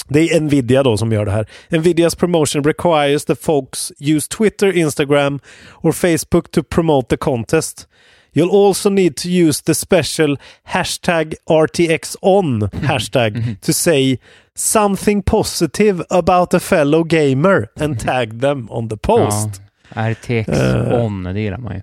[0.08, 1.46] Det är Nvidia då som gör det här.
[1.68, 5.40] Nvidias promotion requires the folks use Twitter, Instagram
[5.82, 7.88] or Facebook to promote the contest.
[8.34, 14.18] You'll also need to use the special hashtag RTXON hashtag to say
[14.54, 19.48] something positive about a fellow gamer and tag them on the post.
[19.94, 20.10] ja.
[20.10, 21.04] RTX Eh.
[21.04, 21.80] on, det gillar man ju.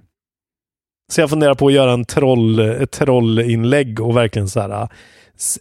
[1.12, 4.88] Så jag funderar på att göra en troll, ett trollinlägg och verkligen så här,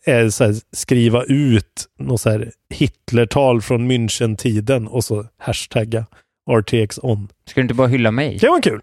[0.06, 6.06] här skriva ut något så här Hitlertal från München-tiden och så hashtagga
[6.50, 7.28] RTX on.
[7.46, 8.38] Ska du inte bara hylla mig?
[8.40, 8.80] Det var kul!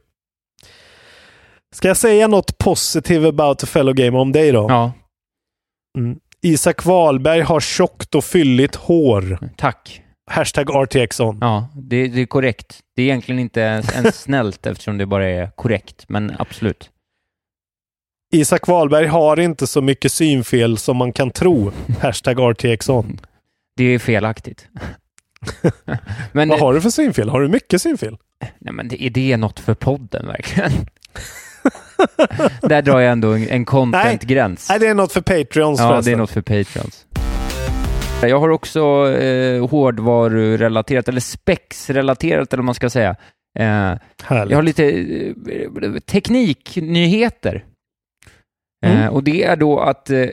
[1.76, 4.66] Ska jag säga något positivt about a fellow gamer om dig då?
[4.70, 4.92] Ja,
[6.42, 9.40] Isak Wahlberg har tjockt och fylligt hår.
[9.58, 10.02] tack.
[10.32, 11.38] Hashtag RTX on.
[11.42, 12.80] Ja, det, det är korrekt.
[12.96, 16.90] Det är egentligen inte ens snällt eftersom det bara är korrekt, men absolut.
[18.32, 21.72] Isak Wahlberg har inte så mycket synfel som man kan tro.
[22.02, 23.20] Hashtag RTX on.
[23.76, 24.68] Det är felaktigt.
[26.32, 27.30] men, Vad har du för synfel?
[27.30, 28.18] Har du mycket synfel?
[28.60, 30.72] nej, men det, är det något för podden verkligen?
[32.62, 34.70] Där drar jag ändå en, en content-gräns.
[34.70, 36.14] Nej, det är något för Patreons Ja, det förresten.
[36.14, 37.06] är något för Patreons.
[38.22, 43.16] Jag har också eh, hårdvarurelaterat, eller spexrelaterat, eller vad man ska säga.
[43.60, 43.66] Eh,
[44.30, 47.66] jag har lite eh, tekniknyheter.
[48.86, 49.14] Eh, Mm.
[49.14, 50.26] och det är då att eh,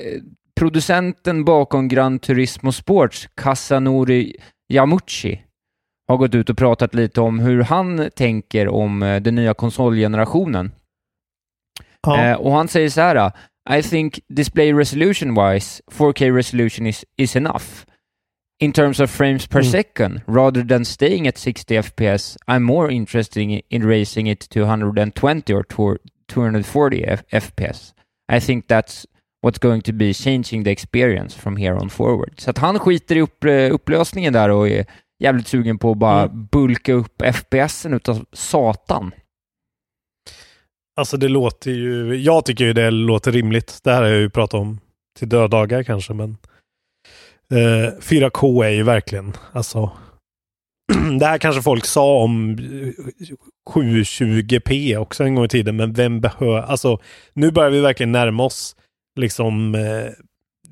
[0.61, 4.37] producenten bakom Gran Turismo Sports, Kasanori
[4.73, 5.43] Yamuchi,
[6.09, 10.73] har gått ut och pratat lite om hur han tänker om eh, den nya konsolgenerationen.
[12.07, 12.25] Ja.
[12.25, 13.33] Eh, och han säger så här.
[13.79, 17.65] I think display resolution wise, 4K resolution is, is enough.
[18.63, 19.71] In terms of frames per Mm.
[19.73, 24.61] second, rather than staying at 60 FPS, I'm more interested in, in raising it to
[24.61, 27.95] 120 or to- 240 F- FPS.
[28.33, 29.05] I think that's
[29.47, 32.41] what's going to be changing the experience from here on forward.
[32.41, 34.87] Så att han skiter i upp, eh, upplösningen där och är
[35.23, 36.47] jävligt sugen på att bara Mm.
[36.53, 39.11] bulka upp FPSen utav satan.
[40.97, 43.81] Alltså det låter ju, jag tycker ju det låter rimligt.
[43.85, 44.81] Det här har jag ju pratat om
[45.19, 46.37] till döddagar kanske, men
[47.53, 49.91] eh, 4K är ju verkligen, alltså
[51.21, 56.21] det här kanske folk sa om eh, 720p också en gång i tiden, men vem
[56.21, 56.99] behöver, alltså
[57.33, 58.77] nu börjar vi verkligen närma oss
[59.17, 60.11] liksom eh,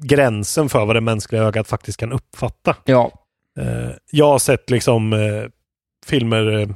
[0.04, 2.76] gränsen för vad det mänskliga ögat faktiskt kan uppfatta.
[2.84, 3.24] Ja,
[3.58, 5.44] Eh, jag har sett liksom eh,
[6.06, 6.68] filmer eh,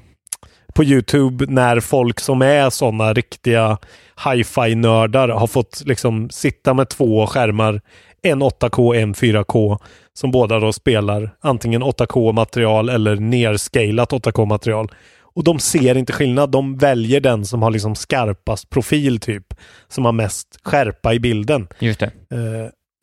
[0.74, 3.78] på YouTube när folk som är sådana riktiga
[4.24, 7.80] hi-fi-nördar har fått liksom sitta med två skärmar,
[8.22, 9.78] en 8K, en 4K,
[10.18, 14.88] som båda då spelar antingen 8K-material eller nerscalat 8K-material.
[15.22, 16.50] Och de ser inte skillnad.
[16.50, 19.54] De väljer den som har liksom skarpast profil typ,
[19.88, 21.68] som har mest skärpa i bilden.
[21.78, 22.02] just.
[22.02, 22.08] Eh,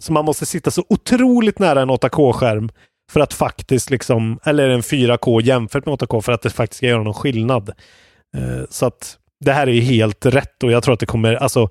[0.04, 2.70] Så man måste sitta så otroligt nära en 8K-skärm
[3.12, 6.88] för att faktiskt liksom, eller en 4K jämfört med 8K för att det faktiskt ska
[6.88, 7.70] göra någon skillnad.
[8.38, 11.34] Eh, Så att det här är ju helt rätt och jag tror att det kommer,
[11.36, 11.70] alltså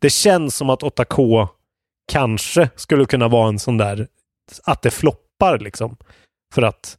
[0.00, 1.48] det känns som att 8K
[2.12, 4.06] kanske skulle kunna vara en sån där,
[4.64, 5.96] att det floppar liksom.
[6.54, 6.98] För att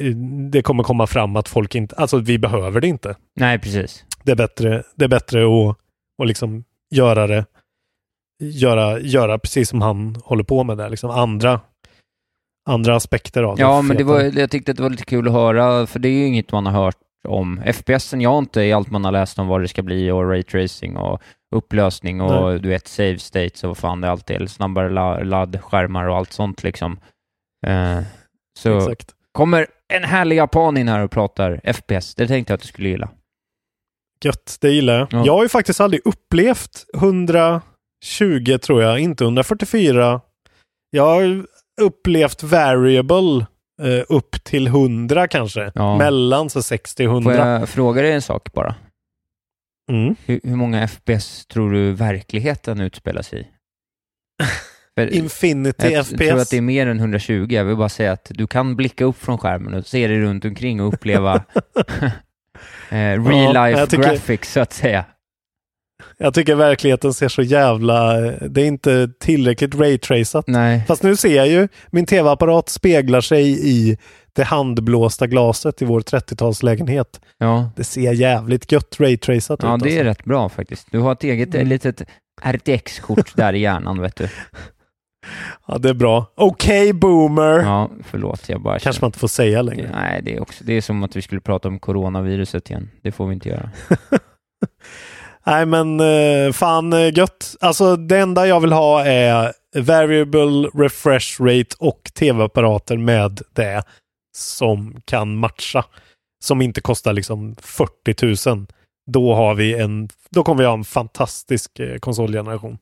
[0.00, 0.16] eh,
[0.50, 4.04] det kommer komma fram att folk inte, alltså vi behöver det inte Nej, precis.
[4.24, 5.76] det är bättre, det är bättre att,
[6.22, 7.44] att liksom göra det
[8.40, 10.90] göra, göra precis som han håller på med där.
[10.90, 11.60] Liksom andra,
[12.68, 13.62] andra aspekter av det.
[13.62, 16.08] Ja, men det var, jag tyckte att det var lite kul att höra, för det
[16.08, 16.96] är ju inget man har hört
[17.28, 17.62] om.
[17.66, 20.28] FPSen, jag har inte i allt man har läst om vad det ska bli och
[20.28, 21.22] raytracing och
[21.56, 22.60] upplösning och Nej.
[22.60, 26.32] du vet save states och vad fan det alltid är, snabbare la- laddskärmar och allt
[26.32, 27.00] sånt liksom.
[27.66, 28.00] Eh,
[28.58, 29.10] så Exakt.
[29.32, 32.88] kommer en härlig japan in här och pratar FPS, det tänkte jag att du skulle
[32.88, 33.10] gilla.
[34.24, 35.08] Gött, det gillar jag.
[35.10, 35.22] Ja.
[35.26, 40.20] Jag har ju faktiskt aldrig upplevt 120 tror jag, inte 144.
[40.90, 41.46] Jag har
[41.80, 43.46] upplevt variable
[43.80, 45.72] eh, upp till 100 kanske.
[45.74, 45.98] Ja.
[45.98, 47.48] Mellan så 60 och Får 100.
[47.60, 48.74] jag fråga dig en sak bara?
[49.92, 50.16] Mm.
[50.26, 53.46] Hur, hur många FPS tror du verkligheten utspelas i?
[54.98, 56.18] För- Infinity Jag FPS.
[56.18, 57.46] tror att det är mer än 120.
[57.50, 60.44] Jag vill bara säga att du kan blicka upp från skärmen och se dig runt
[60.44, 61.34] omkring och uppleva
[62.90, 65.04] eh, real Ja, life jag tycker- graphics så att säga.
[66.18, 68.12] Jag tycker verkligheten ser så jävla...
[68.30, 70.44] Det är inte tillräckligt raytracat.
[70.46, 73.98] Nej, Fast nu ser jag ju, min tv-apparat speglar sig i
[74.32, 77.20] det handblåsta glaset i vår 30-talslägenhet.
[77.38, 79.82] ja, Det ser jävligt gött raytracat ja ut.
[79.82, 80.02] det är alltså.
[80.04, 80.86] rätt bra faktiskt.
[80.90, 81.68] Du har ett eget Mm.
[81.68, 82.02] litet
[82.42, 84.28] RTX-kort där i hjärnan vet du.
[85.66, 86.26] Ja, det är bra.
[86.34, 87.58] Okej, boomer!
[87.58, 89.90] Ja, förlåt, jag bara Kanske man inte får säga längre.
[89.94, 92.90] Nej, det är, också, det är som att vi skulle prata om coronaviruset igen.
[93.02, 93.70] Det får vi inte göra.
[95.46, 97.56] Nej, men eh, fan eh, gött.
[97.60, 103.82] Alltså, det enda jag vill ha är variable refresh rate och tv-apparater med det
[104.36, 105.84] som kan matcha.
[106.44, 108.66] Som inte kostar liksom 40 000.
[109.10, 112.78] Då har vi en, då kommer vi ha en fantastisk eh, konsolgeneration.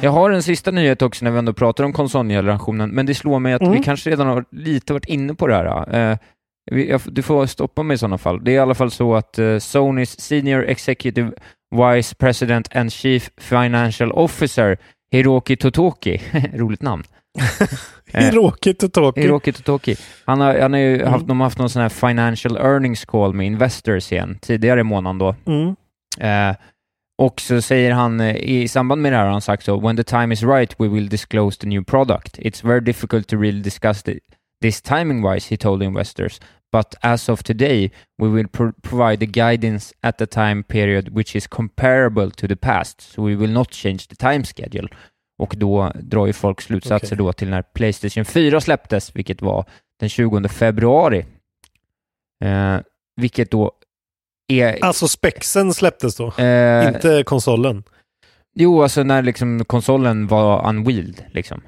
[0.00, 3.38] Jag har en sista nyhet också när vi ändå pratar om konsolgenerationen, men det slår
[3.38, 3.72] mig att Mm.
[3.72, 6.18] vi kanske redan har lite varit inne på det här.
[6.72, 8.44] Eh, du får stoppa mig i sådana fall.
[8.44, 11.32] Det är i alla fall så att eh, Sonys Senior Executive
[11.94, 14.76] Vice President and Chief Financial Officer
[15.12, 16.20] Hiroki Totoki,
[16.54, 17.04] roligt namn,
[18.14, 19.20] Eh, Hiroki Totoki.
[19.20, 19.96] Hiroki Totoki.
[20.24, 21.12] Han har, han har ju Mm.
[21.12, 24.82] haft, de har haft någon sån här financial earnings call med investors igen, tidigare i
[24.82, 25.34] månaden då.
[25.46, 25.76] Mm.
[26.20, 26.56] Eh,
[27.22, 29.96] och så säger han eh, i samband med det här har han sagt så When
[29.96, 32.38] the time is right we will disclose the new product.
[32.38, 34.18] It's very difficult to really discuss the,
[34.62, 36.40] this timing wise, he told investors.
[36.72, 41.36] But as of today we will pro- provide the guidance at the time period which
[41.36, 43.00] is comparable to the past.
[43.00, 44.88] So we will not change the time schedule.
[45.38, 47.18] Och då drar ju folk slutsatser Okej.
[47.18, 49.64] då till när Playstation 4 släpptes, vilket var
[50.00, 51.26] den 20 februari.
[52.44, 52.78] Eh,
[53.16, 53.72] vilket då
[54.48, 54.84] är...
[54.84, 57.84] Alltså spexen släpptes då, eh, inte konsolen.
[58.54, 61.62] Jo, alltså när liksom konsolen var unwheeled liksom.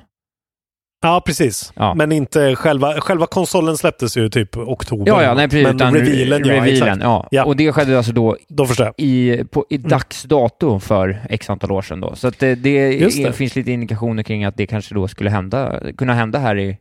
[1.05, 1.73] Ja, precis.
[1.77, 1.95] Ja.
[1.95, 5.05] Men inte själva, själva konsolen släpptes ju typ oktober.
[5.07, 5.67] Ja, ja, nej precis.
[5.67, 7.29] Men utan revealen, ja, revealen, ja.
[7.31, 7.45] Ja.
[7.45, 11.83] Och det skedde alltså då Då i, på, i dags dato för x antal år
[11.83, 12.15] sedan då.
[12.15, 16.39] Så det, det, finns lite indikationer kring att det kanske då skulle hända, kunna hända
[16.39, 16.77] här i,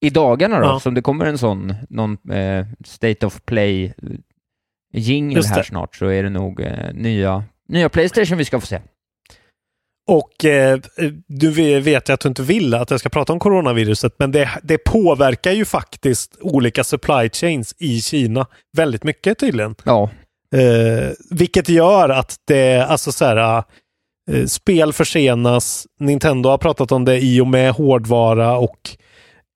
[0.00, 0.66] i dagarna då.
[0.66, 0.80] Ja.
[0.80, 3.94] Så om det kommer en sån, någon eh, State of Play
[4.92, 8.66] jingel Just här snart så är det nog eh, nya, nya Playstation vi ska få
[8.66, 8.80] se.
[10.08, 10.78] Och eh,
[11.26, 14.48] du ve- vet att du inte vill att jag ska prata om coronaviruset, men det,
[14.62, 19.74] det påverkar ju faktiskt olika supply chains i Kina väldigt mycket tydligen.
[19.84, 20.10] Ja,
[20.54, 23.62] Eh, vilket gör att det, alltså så här,
[24.30, 25.86] eh, spel försenas.
[26.00, 28.90] Nintendo har pratat om det i och med hårdvara och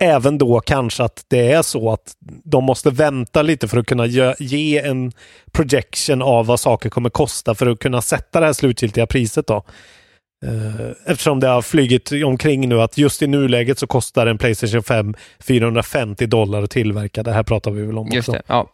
[0.03, 2.13] även då kanske att det är så att
[2.45, 5.13] de måste vänta lite för att kunna ge, ge en
[5.53, 9.47] projection av vad saker kommer kosta för att kunna sätta det här slutgiltiga priset.
[9.47, 9.65] då.
[10.43, 14.83] Eh, Eftersom det har flygit omkring nu att just i nuläget så kostar en Playstation
[14.83, 17.23] 5 450 dollar att tillverka.
[17.23, 18.33] Det här pratar vi väl om Just också.
[18.33, 18.43] det.
[18.47, 18.71] Ja.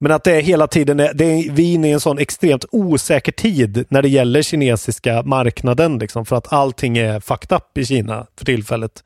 [0.00, 2.64] Men att det är hela tiden, det är, vi är inne i en sån extremt
[2.70, 5.98] osäker tid när det gäller kinesiska marknaden.
[5.98, 9.04] Liksom, för att allting är fucked up i Kina för tillfället.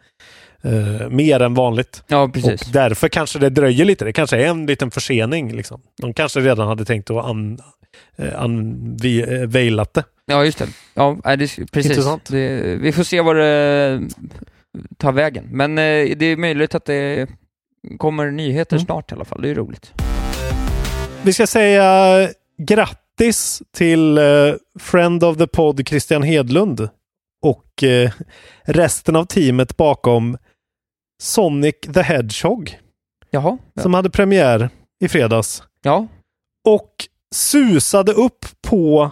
[0.63, 2.03] Eh, mer än vanligt.
[2.07, 2.63] ja, precis.
[2.63, 4.05] Och därför kanske det dröjer lite.
[4.05, 5.53] Det kanske är en liten försening.
[5.57, 5.81] Liksom.
[6.03, 7.61] De kanske redan hade tänkt att an,
[9.49, 10.05] veilat det.
[10.31, 10.69] Ja, just det.
[10.95, 11.91] Ja, det precis.
[11.91, 12.25] Intressant.
[12.25, 14.01] Det, vi får se vad det
[14.97, 15.49] tar vägen.
[15.51, 17.29] Men eh, det är möjligt att det
[17.99, 18.87] kommer nyheter Mm.
[18.87, 19.43] snart i alla fall.
[19.43, 19.93] Det är roligt.
[21.23, 24.25] Vi ska säga grattis till eh,
[24.81, 26.89] Friend of the Pod Christian Hedlund
[27.43, 28.11] och eh,
[28.63, 30.37] resten av teamet bakom
[31.23, 32.79] Sonic the Hedgehog
[33.31, 33.59] Jaha.
[33.75, 33.83] Ja.
[33.83, 34.71] som hade premiär
[35.05, 36.07] i fredags ja.
[36.69, 36.91] och
[37.35, 39.11] susade upp på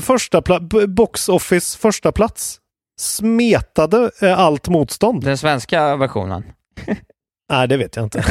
[0.00, 0.42] första
[0.88, 2.58] box office första plats.
[3.00, 5.24] Smetade eh, allt motstånd.
[5.24, 6.44] Den svenska versionen.
[7.50, 8.24] Nej, det vet jag inte.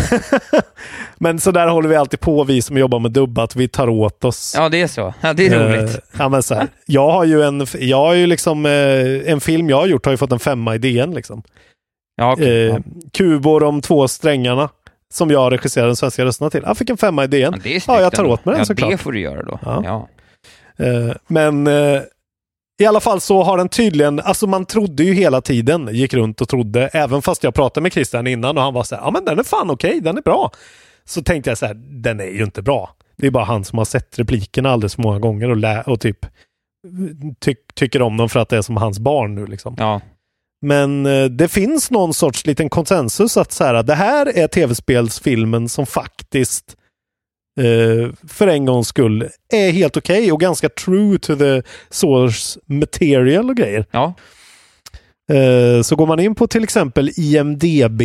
[1.18, 3.90] Men så där håller vi alltid på, vi som jobbar med dubb, att vi tar
[3.90, 4.54] åt oss.
[4.58, 5.14] Ja, det är så.
[5.22, 5.96] Ja, det är roligt.
[5.96, 6.68] Eh, ja, men så här.
[6.86, 10.14] Jag har ju en, jag har ju liksom, eh, en film jag har gjort har
[10.14, 11.14] ju fått en femma i DN.
[11.14, 11.44] Liksom.
[12.16, 12.68] Ja, okej.
[12.68, 12.80] Eh, ja.
[13.14, 14.70] Kubo, de två strängarna,
[15.14, 16.64] som jag regisserade de svenska rösterna till.
[16.66, 17.62] Jag fick en femma i DN.
[17.62, 18.92] Snyggt Ja, jag tar åt mig den ja, såklart.
[18.92, 19.60] det får du göra då.
[19.64, 20.10] Ja.
[20.78, 22.02] Eh, men eh,
[22.82, 26.42] i alla fall så har den tydligen, alltså man trodde ju hela tiden, gick runt
[26.42, 29.12] och trodde, även fast jag pratade med Christian innan och han var så här, ja
[29.12, 30.52] men den är fan okej, den är bra.
[31.06, 32.96] Så tänkte jag så här, den är ju inte bra.
[33.18, 36.00] Det är bara han som har sett replikerna alldeles för många gånger och, lä- och
[36.00, 36.26] typ
[37.40, 39.76] ty- tycker om dem för att det är som hans barn nu liksom.
[39.78, 40.02] ja.
[40.62, 45.70] Men eh, det finns någon sorts liten konsensus att så här, det här är tv-spelsfilmen
[45.70, 46.78] som faktiskt
[47.60, 53.50] eh, för en gångs skull är helt okej och ganska true to the source material
[53.50, 53.86] och grejer.
[53.92, 54.14] ja.
[55.32, 58.02] Eh, så går man in på till exempel IMDB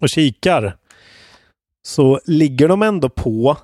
[0.00, 0.76] och kikar
[1.86, 3.56] så ligger de ändå på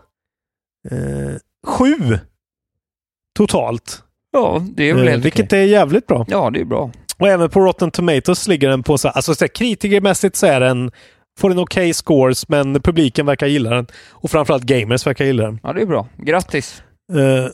[0.90, 1.34] eh,
[1.66, 2.18] sju
[3.36, 4.02] totalt.
[4.32, 5.60] Ja, det är väl Eh, helt vilket okej.
[5.62, 6.26] är jävligt bra.
[6.28, 6.90] Ja, det är bra.
[7.18, 10.60] Och även på Rotten Tomatoes ligger den på så alltså så här, kritikermässigt så är
[10.60, 10.90] den
[11.38, 13.86] får den okej scores men publiken verkar gilla den.
[14.10, 15.60] Och framförallt gamers verkar gilla den.
[15.62, 16.08] Ja, det är bra.
[16.16, 16.82] Grattis.
[17.12, 17.48] Eh,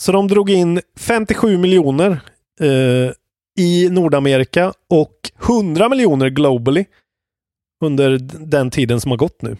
[0.00, 2.20] så de drog in 57 miljoner
[2.60, 3.12] eh,
[3.58, 5.14] i Nordamerika och
[5.48, 6.84] 100 miljoner globally
[7.84, 9.56] under den tiden som har gått nu.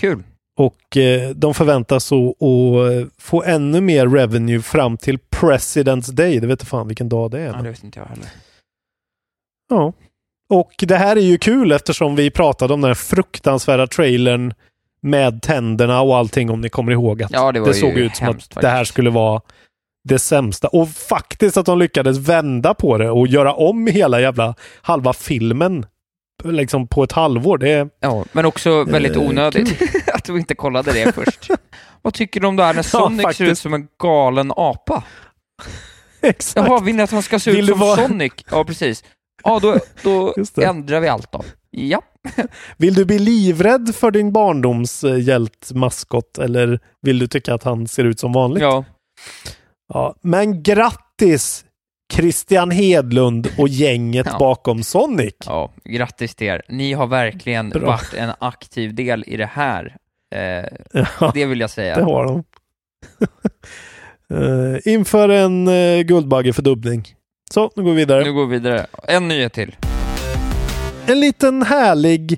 [0.00, 0.22] Kul.
[0.58, 6.40] Och eh, de förväntas att få ännu mer revenue fram till President's Day.
[6.40, 7.46] Det vet inte fan vilken dag det är.
[7.46, 8.26] Ja, men- det vet inte jag heller.
[9.70, 9.92] Ja.
[10.50, 14.54] Och det här är ju kul eftersom vi pratade om den här fruktansvärda trailern
[15.02, 18.26] med tänderna och allting om ni kommer ihåg att Ja, det det såg ut som
[18.26, 19.40] hemskt att det här skulle vara
[20.08, 20.68] det sämsta.
[20.68, 25.86] Och faktiskt att de lyckades vända på det och göra om hela jävla halva filmen
[26.44, 27.58] liksom på ett halvår.
[27.58, 29.82] Det Ja, men också väldigt Eh, onödigt
[30.14, 31.50] att du inte kollade det först.
[32.02, 35.04] Vad tycker du om det här när Sonic ser ut som en galen apa?
[36.22, 36.68] exakt.
[36.68, 38.32] Jaha, vill ni att han ska se Vill ut som vara- Sonic?
[38.50, 39.04] Ja, precis.
[39.44, 41.42] Ja, då, då ändrar vi allt då.
[41.70, 42.02] Ja.
[42.76, 47.86] Vill du bli livrädd för din barndoms eh, hjältmaskot eller vill du tycka att han
[47.88, 48.62] ser ut som vanligt?
[48.62, 48.84] ja.
[49.94, 51.64] Ja, men grattis
[52.12, 54.38] Christian Hedlund och gänget Ja.
[54.38, 55.34] bakom Sonic.
[55.46, 56.62] Ja, grattis till er.
[56.68, 57.86] Ni har verkligen Bra.
[57.86, 59.96] varit en aktiv del i det här.
[60.34, 60.64] Eh,
[61.20, 61.96] Ja, det vill jag säga.
[61.96, 62.44] det har de.
[64.34, 67.14] Eh, inför en uh, Guldbagge-fördubbling.
[67.50, 68.24] Så, nu går vi vidare.
[68.24, 68.86] Nu går vi vidare.
[69.08, 69.76] En nyhet till.
[71.06, 72.32] En liten härlig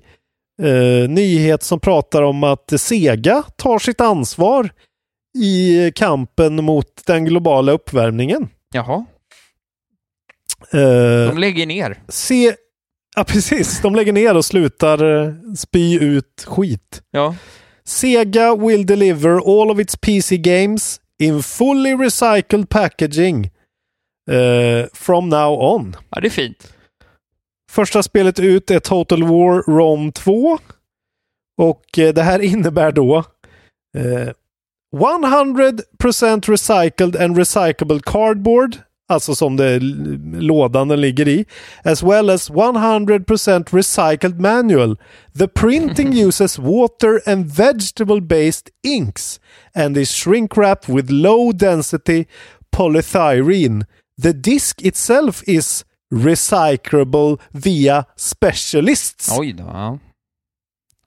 [0.63, 4.71] eh, nyhet som pratar om att Sega tar sitt ansvar
[5.39, 8.49] i kampen mot den globala uppvärmningen.
[8.75, 9.05] Jaha,
[10.73, 11.99] Eh, de lägger ner.
[12.09, 12.55] se,
[13.17, 13.81] ja, precis.
[13.83, 17.03] De lägger ner och slutar eh, spy ut skit.
[17.11, 17.35] Ja.
[17.85, 19.31] Sega will deliver
[19.63, 23.51] all of its PC games in fully recycled packaging
[24.31, 25.97] eh, from now on.
[26.11, 26.73] ja, det är fint.
[27.71, 30.59] Första spelet ut är Total War Rome 2.
[31.59, 33.25] Och eh, det här innebär då
[33.97, 34.33] eh,
[34.97, 38.77] 100% recycled and recyclable cardboard,
[39.09, 39.79] alltså som det
[40.41, 41.45] lådan den ligger i,
[41.85, 44.97] as well as 100% recycled manual.
[45.39, 49.41] The printing uses water and vegetable based inks
[49.75, 52.25] and is shrink wrapped with low density
[52.77, 53.85] polythyrene.
[54.23, 59.39] The disk itself is recyclable via specialists.
[59.39, 59.65] Oj då.
[59.65, 59.99] Ja,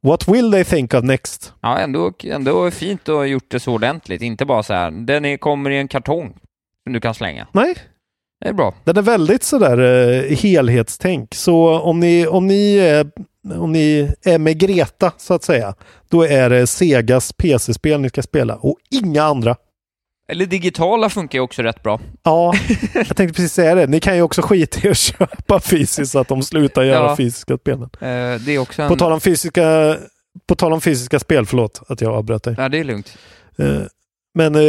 [0.02, 1.54] What will they think of next?
[1.62, 4.22] ja ändå, ändå fint att ha gjort det så ordentligt.
[4.22, 6.34] Inte bara så här, den är, kommer i en kartong
[6.84, 7.48] som du kan slänga.
[7.52, 7.76] Nej,
[8.42, 8.74] Det är bra.
[8.84, 11.36] den är väldigt sådär eh, helhetstänk.
[11.36, 13.12] Så om ni, om, ni är,
[13.56, 15.76] om ni är med Greta så att säga,
[16.10, 19.56] då är det Segas PC-spel ni ska spela och inga andra.
[20.30, 22.00] Eller digitala funkar ju också rätt bra.
[22.24, 22.54] Ja,
[22.94, 23.88] jag tänkte precis säga det.
[23.88, 27.16] Ni kan ju också skita i att köpa fysiskt så att de slutar göra Ja.
[27.18, 27.90] fysiska spelen.
[28.02, 28.88] Eh, det är också en...
[28.90, 29.98] På tal om fysiska,
[30.48, 32.56] på tal om fysiska spel, förlåt att jag avbröt dig.
[32.58, 33.18] Ja, det är lugnt.
[33.58, 33.82] Eh,
[34.36, 34.62] Men eh,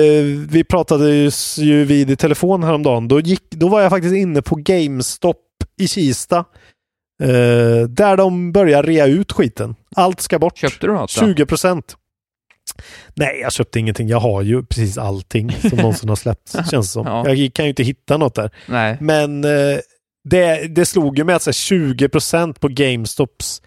[0.48, 3.08] vi pratade ju vid i telefon häromdagen.
[3.08, 5.36] Då, gick, då var jag faktiskt inne på GameStop
[5.80, 6.36] i Kista.
[7.22, 9.74] Eh, där de börjar rea ut skiten.
[9.96, 10.58] Allt ska bort.
[10.58, 11.20] Köpte du något då?
[11.26, 11.96] 20 procent.
[13.14, 14.08] Nej, jag köpte ingenting.
[14.08, 17.06] Jag har ju precis allting som någonsin har släppts, känns som.
[17.06, 17.28] Ja.
[17.28, 18.50] Jag kan ju inte hitta något där.
[18.68, 18.96] Nej.
[19.00, 19.78] Men eh,
[20.24, 23.62] det, det slog ju med att så här, 20 procent på GameStops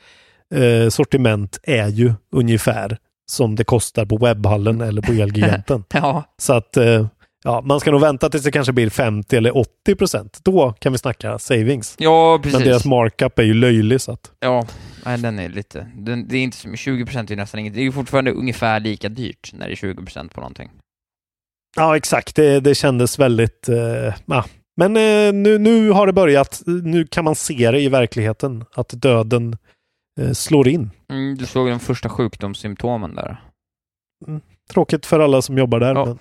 [0.56, 2.98] eh, sortiment är ju ungefär
[3.32, 5.84] som det kostar på webbhallen eller på Elgiganten.
[5.94, 7.08] Ja, Så att eh,
[7.44, 10.40] ja, man ska nog vänta tills det kanske blir 50 eller 80 procent.
[10.44, 11.96] Då kan vi snacka savings.
[11.98, 12.60] ja precis.
[12.60, 14.66] Men deras markup är ju löjlig så att Ja,
[15.06, 15.88] nej, den är lite...
[15.96, 17.74] Den, det är inte så, 20% är nästan inget.
[17.74, 20.72] Det är ju fortfarande ungefär lika dyrt när det är 20% på någonting.
[21.76, 22.36] Ja, exakt.
[22.36, 23.70] Det, det kändes väldigt...
[23.70, 24.16] Eh.
[24.76, 26.62] Men eh, nu, nu har det börjat.
[26.66, 28.66] Nu kan man se det i verkligheten.
[28.74, 29.58] Att döden
[30.20, 30.90] eh, slår in.
[31.12, 33.42] Mm, du såg de första sjukdomssymptomen där.
[34.74, 35.96] Tråkigt för alla som jobbar där.
[35.96, 36.06] Ja.
[36.06, 36.20] Men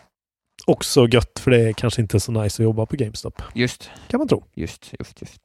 [0.66, 3.42] också gött för det är kanske inte så nice att jobba på GameStop.
[3.54, 4.44] Just, Kan man tro.
[4.54, 5.40] just, just, just.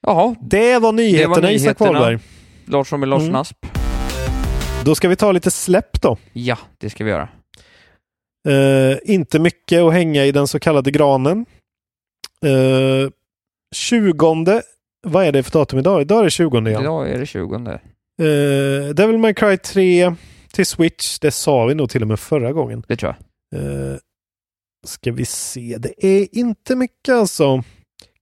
[0.00, 1.92] Jaha, Det var nyheterna, Isak nyheterna.
[2.00, 2.18] Wahlberg.
[2.68, 3.40] Larsson med Larsson Mm.
[3.40, 3.66] Asp.
[4.84, 6.16] Då ska vi ta lite släpp då.
[6.32, 7.28] Ja, det ska vi göra.
[8.48, 11.46] Eh, inte mycket att hänga i den så kallade granen.
[12.44, 13.10] Eh,
[13.74, 14.62] 20,
[15.06, 16.00] vad är det för datum idag?
[16.00, 16.80] Idag är det 20 ja.
[16.80, 17.56] Idag är det 20.
[17.56, 20.14] Eh, Devil May Cry 3
[20.52, 22.82] till Switch, det sa vi nog till och med förra gången.
[22.88, 23.14] Det tror
[23.50, 23.62] jag.
[23.62, 23.96] Eh,
[24.86, 27.62] ska vi se, det är inte mycket alltså.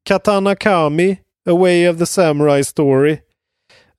[0.02, 1.12] Katana Kami,
[1.50, 3.18] A Way of the Samurai Story.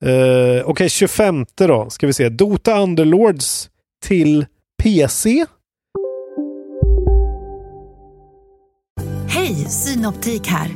[0.05, 2.29] Eh, Okej, 25 då ska vi se.
[2.29, 3.69] Dota Underlords
[4.05, 4.45] till
[4.83, 5.45] PC.
[9.29, 10.69] Hej, Synoptik här.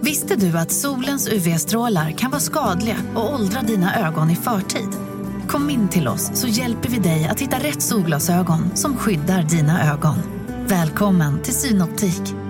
[0.00, 4.88] Visste du att solens UV-strålar kan vara skadliga och åldra dina ögon i förtid?
[5.48, 9.92] Kom in till oss så hjälper vi dig att hitta rätt solglasögon som skyddar dina
[9.92, 10.16] ögon.
[10.68, 12.43] Välkommen till Synoptik.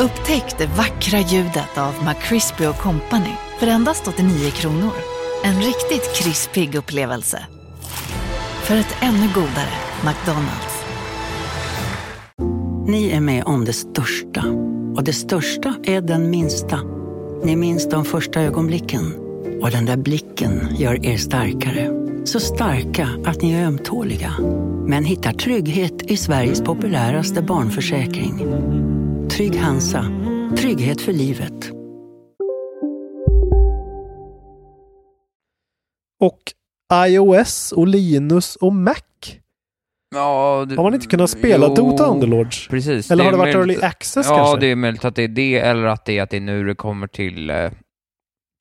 [0.00, 4.92] Upptäck det vackra ljudet av McCrispy Company för endast 89 kronor.
[5.44, 7.46] En riktigt krispig upplevelse.
[8.62, 9.74] För ett ännu godare
[10.04, 10.84] McDonalds.
[12.86, 14.44] Ni är med om det största.
[14.96, 16.80] Och det största är den minsta.
[17.44, 19.14] Ni minns de första ögonblicken.
[19.62, 21.90] Och den där blicken gör er starkare.
[22.24, 24.32] Så starka att ni är ömtåliga.
[24.86, 28.42] Men hittar trygghet i Sveriges populäraste barnförsäkring.
[29.36, 30.04] Trygg Hansa.
[30.58, 31.70] Trygghet för livet.
[36.20, 36.38] Och
[37.08, 38.94] iOS och Linus och Mac.
[40.14, 42.68] Ja, det, Har man inte kunnat spela jo, Dota Underlords?
[42.68, 43.10] Precis.
[43.10, 44.60] Eller har är det varit möjligt- early access Ja, kanske?
[44.60, 46.64] det är möjligt att det är det, eller att det är att det är nu
[46.64, 47.70] det kommer till eh,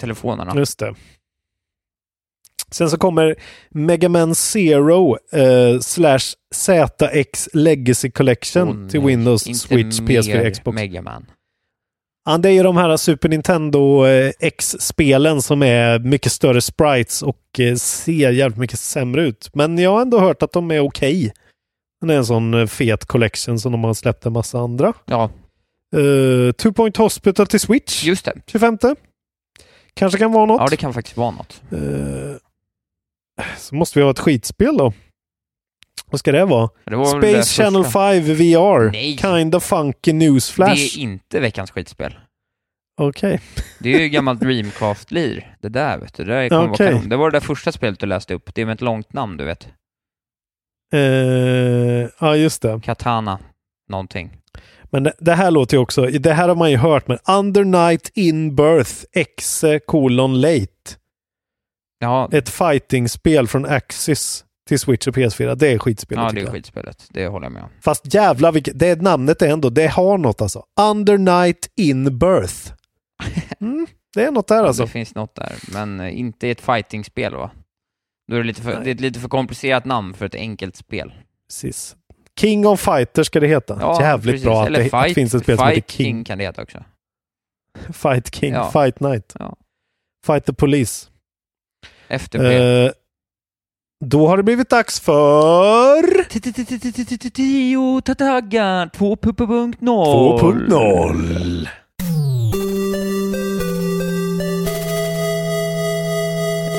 [0.02, 0.54] telefonerna.
[0.56, 0.96] Just det.
[2.72, 3.36] Sen så kommer
[3.70, 6.20] Mega Man Zero eh, slash
[6.56, 10.76] ZX Legacy Collection Åh, till Windows, inte Switch, PS4, mer Xbox.
[10.76, 11.26] Mega Man.
[12.26, 17.22] Ja, det är ju de här Super Nintendo eh, X-spelen som är mycket större sprites
[17.22, 19.50] och eh, ser jävligt mycket sämre ut.
[19.54, 21.34] Men jag har ändå hört att de är okej.
[22.06, 24.94] Det är en sån eh, fet collection som de har släppt en massa andra.
[25.06, 25.30] Ja,
[25.96, 28.34] Uh, Two Point Hospital till Switch, just det.
[28.48, 28.78] 25.
[29.94, 30.62] Kanske kan vara något.
[30.62, 31.62] Ja, det kan faktiskt vara något.
[31.72, 31.80] Eh,
[33.58, 34.94] så måste vi ha ett skitspel då.
[36.10, 36.70] Vad ska det vara?
[36.86, 38.00] Det det Space Channel första.
[38.00, 38.92] 5 VR.
[38.92, 39.18] Nej.
[39.18, 40.98] Kinda funky Det newsflash.
[40.98, 42.16] är inte veckans skitspel.
[43.02, 43.42] Okej.
[43.80, 45.56] Det är ju gammalt Dreamcast-lir.
[45.62, 46.24] Det där vet du.
[46.24, 46.86] Det, där kommer Okej.
[46.86, 47.10] vara kanon.
[47.10, 48.56] det var det där första spelet du läste upp.
[48.56, 49.68] Det är med ett långt namn, du vet.
[50.94, 52.80] Eh, ja, just det.
[52.84, 53.40] Katana.
[53.90, 54.38] Någonting.
[54.84, 57.64] Men det, det här låter ju också, det här har man ju hört, men Under
[57.64, 60.68] Night in Birth exe colon late.
[62.00, 65.56] Ja, Ett fighting-spel från Axis till Switch och PS4.
[65.56, 66.18] Det är skitspel.
[66.18, 67.08] ja det är skitspelet.
[67.10, 67.70] Det håller jag med om.
[67.82, 70.64] Fast jävla vilket, det namnet är ändå, det har något alltså.
[70.80, 72.74] Under Night in Birth.
[73.60, 74.84] Mm, det är något där alltså.
[74.84, 77.52] Det finns något där, men eh, inte i ett fighting-spel va?
[78.28, 80.76] Då är det, lite för, det är ett lite för komplicerat namn för ett enkelt
[80.76, 81.14] spel.
[81.50, 81.96] Precis.
[82.40, 83.78] King of Fighters ska det heta.
[83.82, 84.46] Ja, Jävligt precis.
[84.46, 86.06] bra att Eller det, att fight, det finns ett spel som heter King.
[86.06, 86.84] King kan det heta också.
[87.94, 88.72] Fight King, Ja.
[88.72, 89.36] Fight Night.
[89.40, 89.56] Ja.
[90.26, 91.08] Fight the Police.
[92.08, 92.46] FTP.
[92.46, 92.92] Eh,
[94.06, 96.24] då har det blivit dags för...
[97.30, 99.76] Tio taggar 2.0.
[99.80, 101.68] 2.0.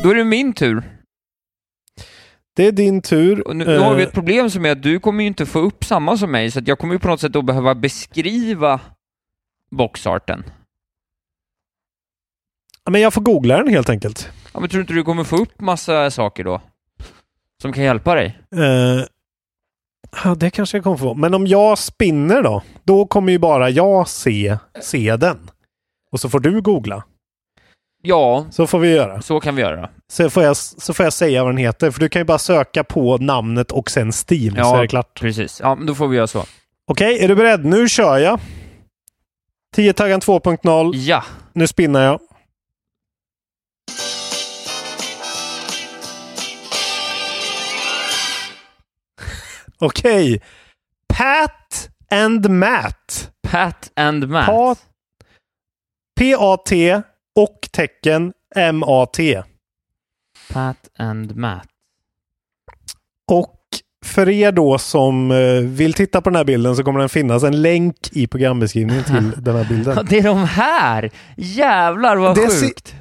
[0.03, 0.83] Då är det min tur.
[2.57, 3.49] Det är din tur.
[3.49, 5.47] Och nu, nu har vi Eh, ett problem som är att du kommer ju inte
[5.47, 8.81] få upp samma som mig, så jag kommer ju på något sätt att behöva beskriva
[9.71, 10.45] boxarten.
[12.91, 14.31] Men jag får googla den helt enkelt.
[14.57, 16.61] Ja, men tror du inte du kommer få upp massa saker då?
[17.63, 18.39] Som kan hjälpa dig?
[18.57, 19.05] Eh,
[20.25, 21.15] ja, det kanske jag kommer få.
[21.15, 22.63] Men om jag spinner då?
[22.85, 25.51] Då kommer ju bara jag se, se den.
[26.13, 27.05] Och så får du googla.
[28.03, 29.23] Ja, Så får vi göra.
[29.23, 29.91] så kan vi göra.
[30.13, 31.91] Så får, jag, så får jag säga vad den heter.
[31.91, 34.77] För du kan ju bara söka på namnet och sen Steam så Ja.
[34.77, 35.21] är det klart.
[35.21, 35.61] Precis.
[35.61, 36.45] Ja, men då får vi göra så.
[36.87, 37.65] Okej, är du beredd?
[37.65, 38.41] Nu kör jag.
[39.75, 40.91] 10 taggen 2.0.
[40.95, 41.23] Ja.
[41.53, 42.21] Nu spinnar jag.
[49.79, 50.43] Okej.
[51.09, 53.31] Pat and Matt.
[53.49, 54.47] Pat and Matt.
[54.47, 54.77] Pa-
[56.19, 57.03] P-A-T
[57.37, 59.43] och tecken M-A-T.
[60.53, 61.67] Pat and Matt.
[63.31, 63.53] Och
[64.05, 67.43] för er då som eh, vill titta på den här bilden så kommer den finnas
[67.43, 70.07] en länk i programbeskrivningen till den här bilden.
[70.11, 71.11] det är de här!
[71.37, 72.95] Jävlar vad Det sjukt!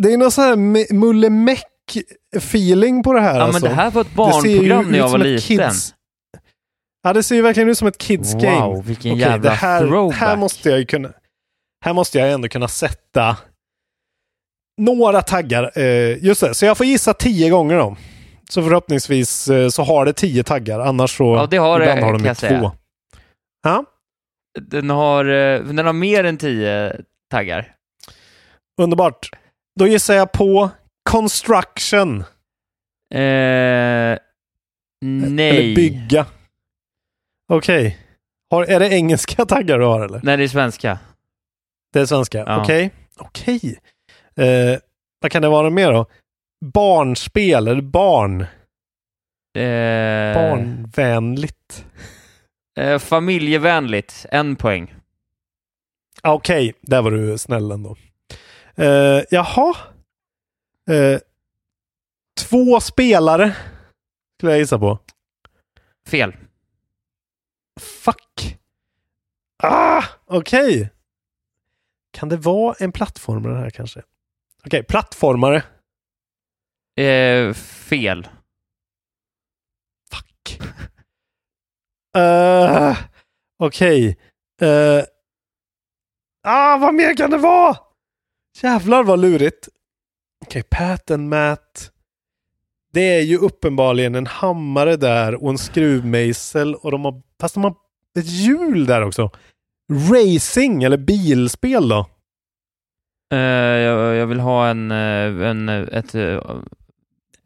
[0.00, 0.56] Det är någon sån här
[0.94, 1.64] mullemäck
[2.36, 3.60] feeling på det här Ja, alltså.
[3.62, 5.58] men det här var ett Det ser ju barnprogram när jag var liten.
[5.58, 5.94] kids-
[7.02, 8.82] Ja, det ser ju verkligen ut som ett kids Wow, game.
[8.82, 10.18] vilken Okej, jävla det här, throwback.
[10.18, 11.12] här måste jag ju kunna...
[11.84, 13.36] Här måste jag ändå kunna sätta
[14.80, 15.78] några taggar.
[15.78, 17.96] Eh, just det, så jag får gissa tio gånger då.
[18.50, 22.12] Så förhoppningsvis eh, så har det tio taggar, annars så Ja, det har det, har
[22.12, 22.60] de kan jag säga.
[22.60, 22.72] två.
[23.62, 23.84] Ja,
[24.60, 26.96] Den har, eh, den har mer än tio
[27.30, 27.74] taggar.
[28.80, 29.30] underbart.
[29.80, 30.70] Då gissar jag på
[31.10, 32.20] Construction.
[33.14, 34.18] Eh, Eller
[35.30, 35.74] nej.
[35.74, 36.26] bygga.
[37.48, 37.98] Okej.
[38.50, 40.20] Har, är det engelska taggar du har eller?
[40.22, 40.98] Nej, det är svenska.
[41.92, 42.38] Det är svenska?
[42.38, 42.62] Ja.
[42.62, 42.90] Okej.
[43.16, 43.78] Okej.
[44.36, 44.78] Eh,
[45.20, 46.06] vad kan det vara mer då?
[46.64, 48.40] Barnspel eller barn?
[49.58, 51.86] Eh, Barnvänligt.
[52.80, 54.26] eh, familjevänligt.
[54.30, 54.94] En poäng.
[56.22, 57.96] Ah, Okej, där var du snäll ändå.
[58.76, 59.74] Eh, jaha.
[60.88, 61.20] Eh,
[62.40, 63.56] två spelare.
[64.36, 64.98] Skulle jag gissa på.
[66.06, 66.36] Fel.
[67.80, 68.58] Fuck.
[69.62, 70.90] Ah, okej.
[72.12, 74.02] Kan det vara en plattformare här kanske?
[74.66, 75.62] Okej, plattformare.
[76.96, 78.28] Eh, fel.
[80.10, 80.60] Fuck.
[82.16, 82.98] Uh,
[83.58, 84.18] Okej.
[84.60, 85.04] Eh,
[86.42, 87.76] ah, vad mer kan det vara?
[88.62, 89.68] Jävlar vad lurigt.
[90.46, 91.90] Okej, Pat and Matt.
[92.92, 97.64] Det är ju uppenbarligen en hammare där och en skruvmejsel och de har, fast de
[97.64, 97.74] har
[98.18, 99.30] ett hjul där också.
[99.92, 102.06] Racing eller bilspel då?
[103.32, 106.56] Eh, jag, jag vill ha en, eh, en ett, eh,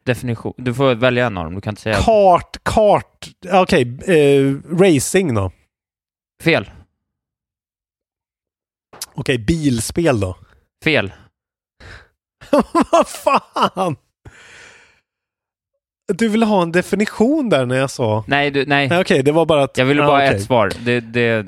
[0.05, 0.55] definition.
[0.57, 1.55] Du får välja en av dem.
[1.55, 3.28] Du kan inte säga Kart, kart.
[3.53, 5.53] Okej, eh, racing då?
[6.43, 6.70] fel.
[9.14, 10.36] Okej, bilspel då?
[10.84, 11.12] Fel.
[12.92, 13.96] Vad fan!
[16.14, 18.24] Du vill ha en definition där när jag sa...
[18.26, 18.88] Nej, du, nej.
[18.88, 19.78] Nej, okej, det var bara att...
[19.78, 20.36] Jag ville Ja, bara okej.
[20.36, 20.72] ett svar.
[20.84, 21.46] Det, det,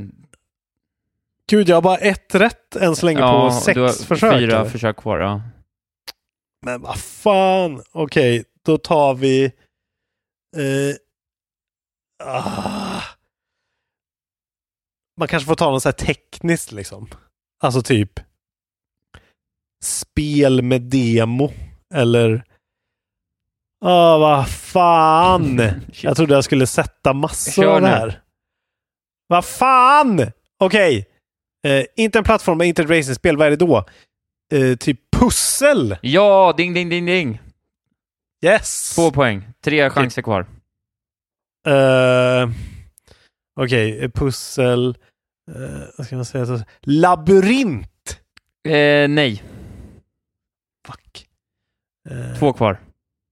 [1.51, 4.33] Gud, jag har bara ett rätt än så länge på sex du har försök.
[4.39, 4.65] Fyra eller?
[4.71, 5.43] försök kvar, ja.
[6.67, 7.83] Men vad fan.
[7.93, 9.45] Okej, då tar vi...
[10.57, 10.95] Eh,
[12.25, 13.03] ah.
[15.19, 17.09] Man kanske får ta något så här tekniskt liksom.
[17.63, 18.21] Alltså typ
[19.85, 21.53] spel med demo
[21.95, 22.45] eller
[23.87, 25.63] Ah, vad fan!
[26.01, 28.21] jag trodde jag skulle sätta massor av det här.
[29.27, 30.31] Vad fan!
[30.59, 31.07] Okej.
[31.67, 33.37] Eh, inte en plattform, men inte ett racingspel.
[33.37, 33.85] Vad är det då?
[34.55, 35.97] Eh, typ pussel!
[36.03, 37.41] Ja, ding, ding, ding, ding.
[38.45, 38.95] Yes!
[38.95, 39.49] Två poäng.
[39.65, 40.47] Tre chanser kvar.
[41.67, 42.49] Eh,
[43.61, 44.97] Okej, eh, pussel.
[45.51, 46.65] Uh, vad ska man säga?
[46.83, 48.21] Labyrint!
[48.69, 49.43] Eh, nej.
[50.87, 51.29] Fuck.
[52.11, 52.81] Eh, Två kvar.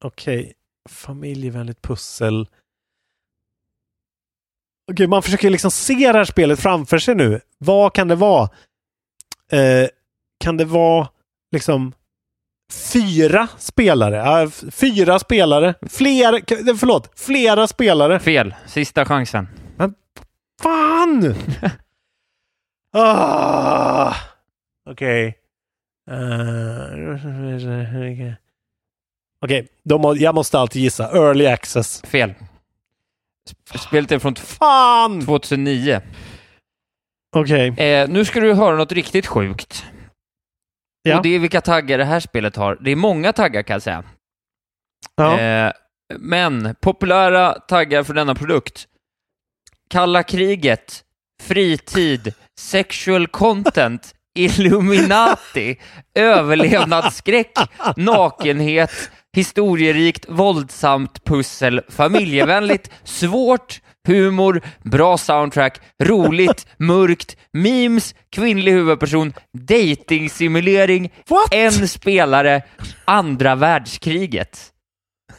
[0.05, 0.53] Okej,
[0.89, 2.49] familjevänligt pussel.
[4.93, 7.41] Okej, man försöker liksom se det här spelet framför sig nu.
[7.59, 8.51] Vad kan det vara?
[9.53, 9.89] Eh,
[10.45, 11.09] kan det vara
[11.53, 11.93] liksom
[12.93, 14.43] fyra spelare.
[14.43, 15.75] F- fyra spelare.
[15.91, 18.21] Fler, förlåt, flera spelare.
[18.21, 18.55] Fel.
[18.67, 19.49] Sista chansen.
[20.63, 21.35] Fan!
[22.93, 24.15] ah,
[24.91, 25.27] Okej.
[25.27, 25.35] Eh,
[29.45, 31.11] Okej, då må- jag måste alltid gissa.
[31.17, 32.03] Early access.
[32.03, 32.35] Fel.
[33.51, 35.21] Sp- Spelet är från Fan!
[35.27, 36.01] 2009.
[37.37, 37.69] Okej.
[37.69, 39.85] Eh, nu ska du höra något riktigt sjukt.
[41.03, 41.17] Ja.
[41.17, 42.79] Och det är vilka taggar det här spelet har.
[42.81, 44.05] Det är många taggar kan jag säga.
[45.17, 45.41] Ja.
[45.41, 45.73] Eh,
[46.19, 48.89] men populära taggar för denna produkt.
[49.91, 51.05] Kalla kriget,
[51.43, 55.77] fritid, sexual content, Illuminati,
[56.15, 57.53] överlevnadsskräck,
[57.97, 71.13] nakenhet, historierikt, våldsamt pussel, familjevänligt, svårt, humor, bra soundtrack, roligt, mörkt, memes, kvinnlig huvudperson, dating-simulering,
[71.51, 72.63] en spelare,
[73.05, 74.69] andra världskriget.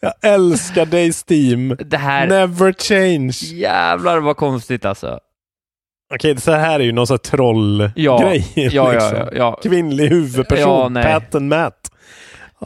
[0.00, 1.76] jag älskar dig Steam.
[1.78, 2.26] Det här...
[2.26, 3.56] Never change.
[3.56, 5.20] Jävlar vad konstigt alltså.
[6.14, 7.92] Okej, så här är ju någon sån här trollgrej.
[7.96, 8.42] Ja, ja,
[8.72, 9.12] ja, liksom.
[9.18, 9.58] ja, ja.
[9.62, 11.02] Kvinnlig huvudperson, Ja.
[11.02, 11.92] Pat and Matt.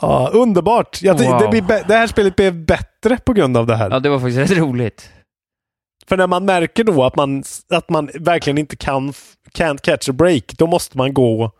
[0.00, 1.02] Ja, underbart.
[1.02, 1.50] Jag, Wow.
[1.50, 3.90] det, det här spelet blev bättre på grund av det här.
[3.90, 5.10] Ja, det var faktiskt rätt roligt.
[6.06, 9.12] För när man märker då att man, att man verkligen inte kan
[9.52, 11.50] can't catch a break, då måste man gå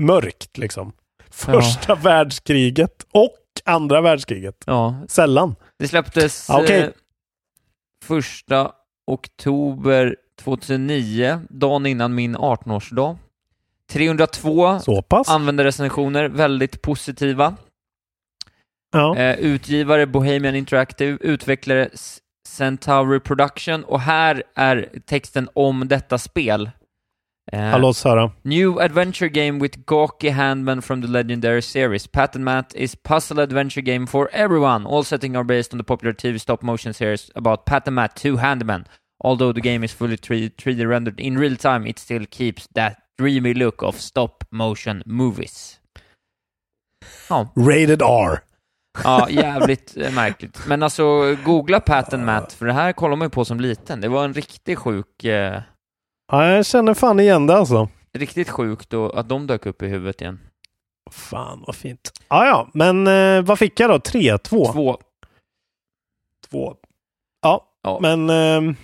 [0.00, 0.92] mörkt liksom.
[1.30, 4.64] Första världskriget och andra världskriget.
[4.66, 5.54] Ja, Sällan.
[5.78, 6.80] det släpptes Ja, okej.
[6.82, 6.88] eh,
[8.04, 8.72] första
[9.06, 13.16] oktober 2009, dagen innan min 18-årsdag.
[13.92, 15.28] 302 Så pass.
[15.28, 17.54] användarrecensioner, väldigt positiva.
[18.92, 19.16] Ja.
[19.16, 21.88] Eh, utgivare Bohemian Interactive, utvecklare
[22.48, 26.70] Centauri Production och här är texten om detta spel.
[27.52, 28.30] Eh, oss höra.
[28.42, 32.06] New adventure game with gawky handmen from the legendary series.
[32.06, 34.86] Pat and Matt is puzzle adventure game for everyone.
[34.88, 38.16] All settings are based on the popular TV stop motion series about Pat and Matt,
[38.16, 38.84] two handmen.
[39.26, 42.92] Although the game is fully 3- 3D rendered in real time, it still keeps that
[43.18, 45.80] dreamy look of stop motion movies.
[47.28, 48.40] Ja, Rated R.
[49.04, 50.66] ja jävligt eh, märkligt.
[50.66, 54.00] Men alltså, googla Pat and Matt, för det här kollar man ju på som liten.
[54.00, 55.62] Det var en riktigt sjuk, eh,
[56.32, 57.88] Ja, jag känner fan igen det alltså.
[58.18, 60.40] riktigt sjukt och att de dök upp i huvudet igen.
[61.10, 62.12] Fan vad fint.
[62.28, 63.98] Ja, ja, men eh, vad fick jag då?
[63.98, 64.72] 3, 2?
[64.72, 64.98] Två.
[66.50, 66.76] Två.
[67.42, 67.98] Ja, Ja.
[68.02, 68.76] men ehm,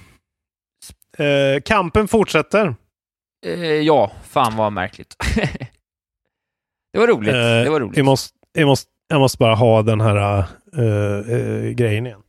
[1.18, 2.74] eh, kampen fortsätter.
[3.46, 5.16] Eh, ja, fan vad märkligt.
[6.92, 7.34] det var roligt.
[7.34, 7.96] Eh, det var roligt.
[7.96, 10.44] Jag måste, jag, måste, jag måste bara ha den här
[10.76, 12.22] eh, eh, grejen igen.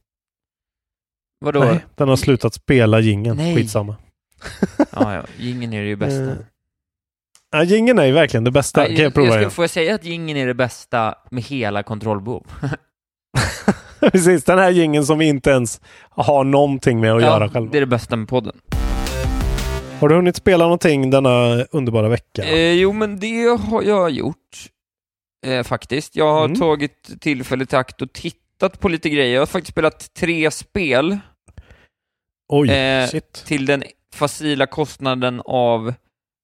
[1.40, 1.60] Vadå?
[1.60, 3.38] Nej, den har slutat spela jingeln.
[3.38, 3.56] Nej.
[3.56, 3.96] Skitsamma.
[4.92, 5.24] Ja, ja.
[5.38, 6.32] Gingen är det ju bästa.
[6.32, 6.38] Eh,
[7.56, 8.82] Ja, jingeln är ju verkligen det bästa.
[8.82, 9.52] Ja, kan jag jag, prova jag ska, igen?
[9.52, 12.48] får jag säga att gingen är det bästa med hela kontrollbehov?
[14.12, 17.72] Precis, den här jingeln som vi inte ens har någonting med att göra ja, själva.
[17.72, 18.56] det är det bästa med podden.
[20.00, 22.44] Har du hunnit spela någonting denna underbara vecka?
[22.44, 24.70] Eh, jo, men det har jag gjort.
[25.46, 26.16] Eh, faktiskt.
[26.16, 26.60] Jag har Mm.
[26.60, 29.34] tagit tillfället i akt och tittat på lite grejer.
[29.34, 31.18] Jag har faktiskt spelat tre spel
[32.54, 33.34] Oj, eh, shit.
[33.46, 33.84] till den
[34.14, 35.94] facila kostnaden av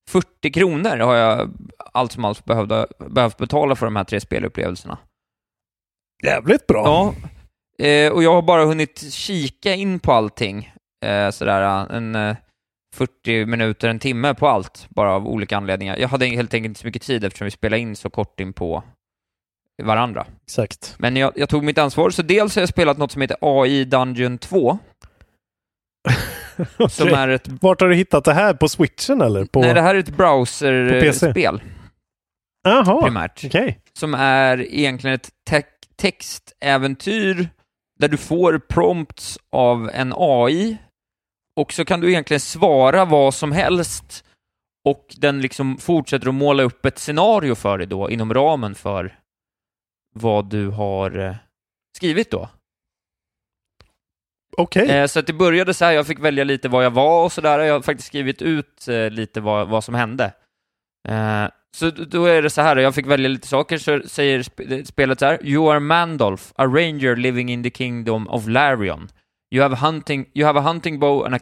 [0.09, 1.51] 40 kronor har jag
[1.93, 4.97] allt som allt behövde, behövt betala för de här tre spelupplevelserna.
[6.23, 6.83] Jävligt bra.
[6.85, 7.13] Ja,
[7.79, 10.73] eh, och jag har bara hunnit kika in på allting.
[11.05, 12.35] Eh, sådär en eh,
[12.95, 15.97] 40 minuter, en timme på allt, bara av olika anledningar.
[15.97, 18.53] Jag hade helt enkelt inte så mycket tid eftersom vi spelade in så kort in
[18.53, 18.83] på
[19.83, 20.25] varandra.
[20.45, 20.95] Exakt.
[20.97, 23.85] Men jag, jag tog mitt ansvar, så dels har jag spelat något som heter AI
[23.85, 24.79] Dungeon 2,
[26.89, 27.13] som Okej.
[27.13, 27.47] är ett...
[27.61, 28.53] Vart har du hittat det här?
[28.53, 29.45] På switchen eller?
[29.45, 29.61] På...
[29.61, 31.61] Nej, det här är ett browserspel
[32.63, 33.79] Jaha, okej.
[33.93, 35.63] som är egentligen ett te-
[35.95, 37.49] textäventyr
[37.99, 40.77] där du får prompts av en AI
[41.55, 44.25] och så kan du egentligen svara vad som helst
[44.85, 49.19] och den liksom fortsätter att måla upp ett scenario för dig då inom ramen för
[50.15, 51.35] vad du har eh,
[51.97, 52.49] skrivit då.
[54.57, 54.89] Okej.
[54.89, 57.31] Eh, så att det började så här, jag fick välja lite vad jag var och
[57.31, 57.59] sådär.
[57.59, 60.33] Jag har faktiskt skrivit ut eh, lite vad, vad som hände.
[61.77, 65.25] Så då är det så här, jag fick välja lite saker, så säger spelet så
[65.25, 65.45] här.
[65.45, 69.09] You are Mandolf, a ranger living in the kingdom of Larion.
[69.51, 71.39] You have, hunting, you have a hunting bow and a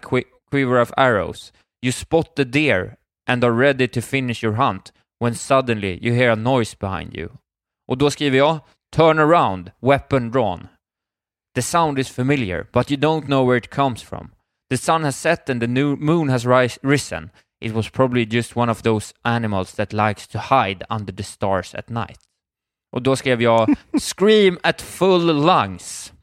[0.52, 1.54] quiver of arrows.
[1.82, 2.96] You spot the deer
[3.28, 7.30] and are ready to finish your hunt when suddenly you hear a noise behind you.
[7.88, 8.60] Och då skriver jag
[8.96, 10.68] Turn around, weapon drawn.
[11.56, 14.32] The sound is familiar, but you don't know where it comes from.
[14.70, 17.30] The sun has set and the new moon has rise, risen.
[17.60, 21.76] It was probably just one of those animals that likes to hide under the stars
[21.76, 22.20] at night.
[22.92, 26.14] Och då skrev jag Scream at full lungs.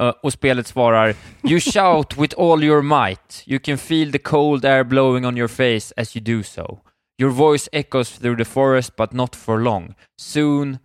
[0.00, 3.42] Uh, och spelet svarar You shout with all your might.
[3.46, 6.80] You can feel the cold air blowing on your face as you do so.
[7.18, 9.94] Your voice echoes through the forest but not for long.
[10.20, 10.78] Soon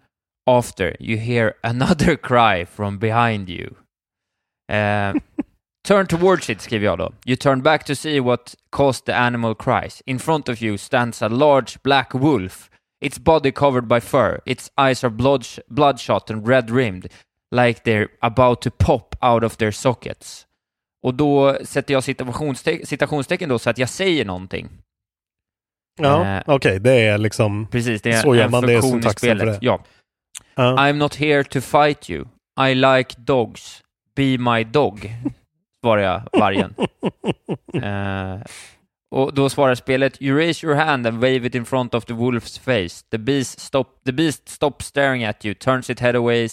[0.47, 3.75] after you hear another cry from behind you.
[4.69, 5.13] Uh,
[5.85, 7.13] turn towards it, skrev jag då.
[7.25, 10.01] You turn back to see what caused the animal cries.
[10.05, 12.69] In front of you stands a large black wolf.
[13.01, 14.39] Its body covered by fur.
[14.45, 17.07] Its eyes are blood bloodshot and red-rimmed,
[17.51, 20.47] like they're about to pop out of their sockets.
[21.03, 24.69] Och då sätter jag citationste citationstecken då så att jag säger någonting.
[26.01, 27.67] Ja, Eh, okej, det är liksom...
[27.71, 29.61] Precis, det är så gör en man det är funktion i syntaxen för spelet.
[29.61, 29.65] det.
[29.65, 29.83] Ja.
[30.55, 30.75] Ja.
[30.77, 32.25] I'm not here to fight you.
[32.69, 33.81] I like dogs.
[34.15, 35.09] Be my dog,
[35.85, 36.73] svarar jag vargen.
[37.73, 38.37] Eh,
[39.11, 42.13] och då svarar spelet You raise your hand and wave it in front of the
[42.13, 43.05] wolf's face.
[43.11, 46.47] The beast, stop, the beast stops staring at you, turns its head away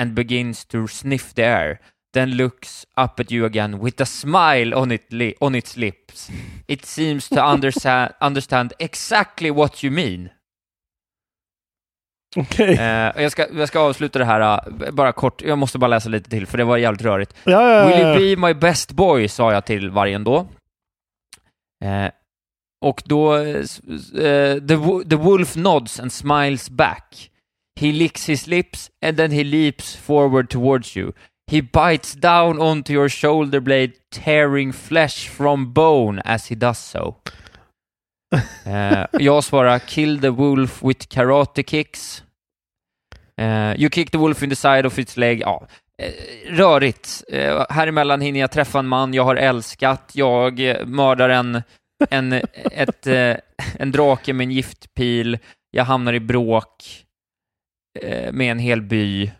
[0.00, 1.78] and begins to sniff the air.
[2.12, 6.30] Then looks up at you again with a smile on, it li- on its lips.
[6.68, 10.30] It seems to understand, understand exactly what you mean.
[12.36, 12.74] Okej.
[12.74, 16.08] Eh, jag, ska, jag ska avsluta det här eh, bara kort, jag måste bara läsa
[16.08, 17.34] lite till för det var jävligt rörigt.
[17.44, 20.46] Ja, ja, ja, Will you be my best boy, sa jag till vargen då.
[21.84, 22.10] Eh,
[22.84, 23.56] och då, eh,
[24.24, 24.76] eh, the,
[25.10, 27.30] the wolf nods and smiles back.
[27.80, 31.12] He licks his lips and then he leaps forward towards you.
[31.50, 37.16] He bites down onto your shoulder blade, tearing flesh from bone as he does so.
[38.66, 42.22] Eh, jag svarar kill the wolf with karate kicks.
[43.40, 45.40] Eh, you kick the wolf in the side of its leg.
[45.40, 45.66] Ja,
[46.02, 46.12] eh,
[46.54, 47.22] rörigt.
[47.70, 50.10] Här emellan hinner jag träffa en man jag har älskat.
[50.14, 51.62] Jag mördar en,
[52.10, 52.32] en,
[52.72, 53.06] ett,
[53.78, 55.38] en drake med en giftpil.
[55.70, 56.84] Jag hamnar i bråk
[58.32, 59.30] med en hel by.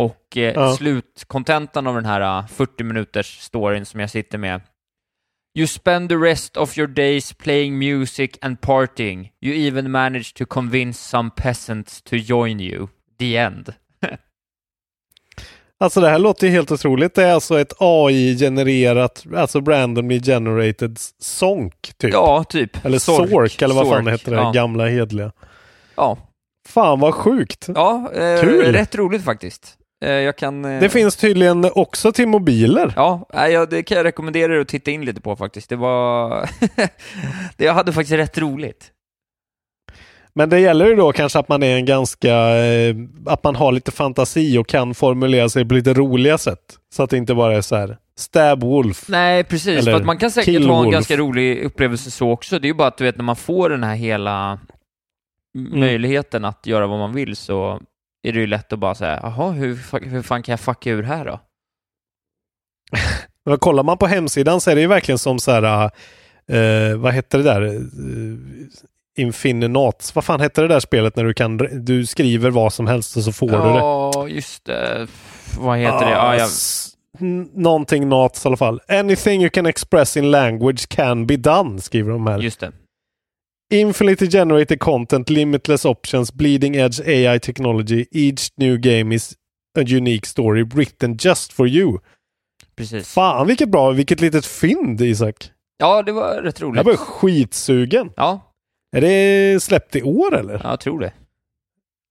[0.00, 0.76] Och eh, Ja.
[0.76, 4.60] slutkontentan av den här eh, 40 minuters storyn som jag sitter med
[5.56, 9.30] You spend the rest of your days playing music and partying.
[9.40, 12.88] You even manage to convince some peasants to join you.
[13.18, 13.74] The end.
[15.78, 17.14] Alltså det här låter ju helt otroligt.
[17.14, 22.12] Det är alltså ett AI-genererat, alltså randomly generated sonk typ.
[22.12, 22.84] Ja, typ.
[22.84, 23.30] Eller Sork.
[23.30, 24.52] Sork, eller vad fan Sork, det heter det ja.
[24.52, 25.32] gamla hedliga.
[25.96, 26.18] Ja,
[26.68, 27.68] Fan vad sjukt.
[27.74, 28.72] ja eh, Kul.
[28.72, 29.78] rätt roligt faktiskt.
[30.04, 30.64] Eh, jag kan...
[30.64, 32.92] Eh, Det finns tydligen också till mobiler.
[32.96, 35.68] Ja, ja, det kan jag rekommendera er att titta in lite på faktiskt.
[35.68, 36.30] Det var...
[37.56, 38.90] det, jag hade faktiskt rätt roligt.
[40.36, 42.96] Men det gäller ju då kanske att man är en ganska, eh,
[43.26, 46.78] att man har lite fantasi och kan formulera sig på lite roliga sätt.
[46.94, 49.04] Så att det inte bara är så här stab wolf.
[49.08, 49.78] Nej, precis.
[49.78, 52.58] Eller För att man kan säkert ha en ganska rolig upplevelse så också.
[52.58, 54.58] Det är ju bara att du vet, när man får den här hela
[55.58, 55.80] Mm.
[55.80, 57.80] möjligheten att göra vad man vill så
[58.24, 61.02] är det ju lätt att bara säga, jaha, hur, hur fan kan jag fucka ur
[61.02, 61.40] här då?
[63.46, 65.90] Men kollar man på hemsidan så är det ju verkligen som så här,
[66.48, 67.62] eh, vad heter det där?
[67.62, 68.38] Uh,
[69.16, 70.14] Infininats.
[70.14, 73.22] Vad fan heter det där spelet när du kan, du skriver vad som helst och
[73.22, 73.58] så får du det?
[73.78, 75.06] Ja, just det.
[75.58, 76.20] Vad heter det?
[76.20, 76.48] Ah, Ja, jag...
[77.20, 78.80] n- Någonting nats i alla fall.
[78.88, 82.38] Anything you can express in language can be done, skriver de här.
[82.38, 82.72] Just det.
[83.70, 88.06] Infinitely generated content, limitless options, bleeding edge AI technology.
[88.12, 89.34] Each new game is
[89.78, 91.98] a unique story written just for you.
[92.76, 93.14] Precis.
[93.14, 95.50] Fan vilket bra, vilket litet fynd Isak.
[95.78, 96.76] Ja, det var rätt roligt.
[96.76, 98.10] Jag blev skitsugen.
[98.16, 98.52] Ja,
[98.96, 100.60] Är det släppt i år eller?
[100.64, 101.12] jag tror det.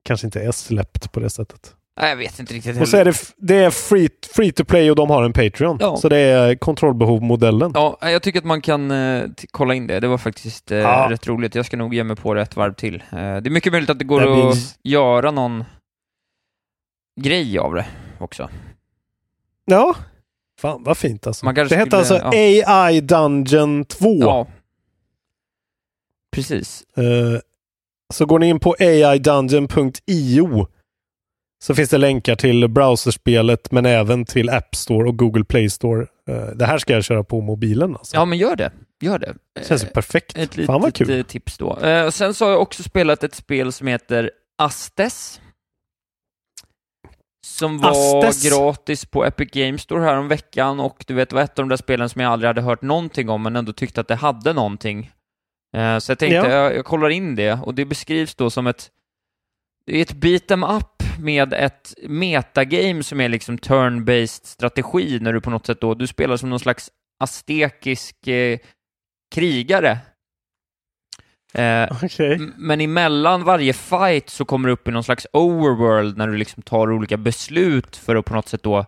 [0.06, 1.76] Kanske inte är släppt på det sättet.
[2.00, 4.90] Nej, jag vet inte riktigt Och så är det, det är free, free to play
[4.90, 5.78] och de har en Patreon.
[5.80, 5.98] Ja.
[5.98, 7.72] Så det är kontrollbehov-modellen.
[7.76, 10.00] Ja, jag tycker att man kan eh, kolla in det.
[10.00, 11.08] Det var faktiskt eh, Ja.
[11.10, 11.56] rätt roligt.
[11.56, 12.96] Jag ska nog ge mig på det ett varv till.
[12.96, 15.64] Eh, det är mycket möjligt att det går Det blir- att göra någon
[17.22, 17.86] grej av det
[18.20, 18.50] också.
[19.66, 19.96] Ja.
[20.60, 21.46] Fan vad fint alltså.
[21.46, 22.40] Man Det kanske hette skulle- alltså
[22.72, 24.18] AI Dungeon 2.
[24.20, 24.48] Ja.
[26.32, 26.84] Precis.
[26.98, 27.40] Eh,
[28.14, 30.68] så går ni in på aidungeon.io
[31.64, 36.08] så finns det länkar till browserspelet men även till App Store och Google Play Store.
[36.30, 38.16] Eh, det här ska jag köra på mobilen alltså.
[38.16, 38.72] Ja, men gör det.
[39.02, 39.36] Gör det.
[39.68, 40.38] Känns ju Eh, perfekt.
[40.38, 41.18] Ett Fan vad litet kul.
[41.20, 41.78] eh, tips då.
[41.80, 45.42] Eh, sen så har jag också spelat ett spel som heter Astes.
[47.46, 48.50] Som var Astes?
[48.50, 51.64] gratis på Epic Games Store här om veckan och du vet, det var ett av
[51.66, 54.16] de där spelen som jag aldrig hade hört någonting om men ändå tyckte att det
[54.16, 55.12] hade någonting.
[55.78, 56.50] Eh, så jag tänkte, Ja.
[56.50, 58.90] jag, jag kollar in det och det beskrivs då som ett
[59.86, 65.34] det är ett beat em up med ett metagame som är liksom turn-based strategi när
[65.34, 68.60] du på något sätt då, du spelar som någon slags aztekisk eh,
[69.36, 69.98] krigare.
[71.54, 71.90] Eh,
[72.34, 76.38] m- men emellan varje fight så kommer du upp i någon slags overworld när du
[76.38, 78.86] liksom tar olika beslut för att på något sätt då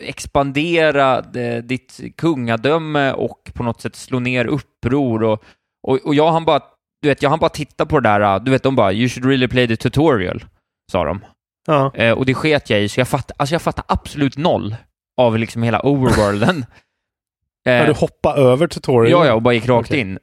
[0.00, 5.44] expandera det, ditt kungadöme och på något sätt slå ner uppror och,
[5.82, 6.62] och, och jag han bara,
[7.02, 9.26] du vet, jag han bara titta på det där, du vet, de bara “You should
[9.26, 10.44] really play the tutorial”,
[10.92, 11.24] sa de.
[11.66, 11.90] Ja.
[11.94, 14.76] Eh, och det sket jag i, så jag fattade, alltså jag fattade absolut noll
[15.20, 16.64] av liksom hela overworlden.
[17.62, 19.10] Ja, Eh, du hoppar över tutorial?
[19.10, 20.00] Ja, ja, och bara gick rakt Okej.
[20.00, 20.18] in.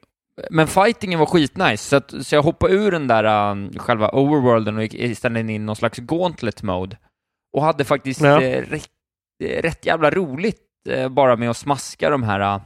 [0.50, 4.76] Men fightingen var skitnice, så, att, så jag hoppade ur den där um, själva overworlden
[4.76, 6.96] och gick istället in i någon slags gauntlet mode.
[7.56, 8.42] Och hade faktiskt Ja.
[8.42, 8.88] eh, rätt,
[9.44, 12.62] eh, rätt jävla roligt eh, bara med att smaska de här uh,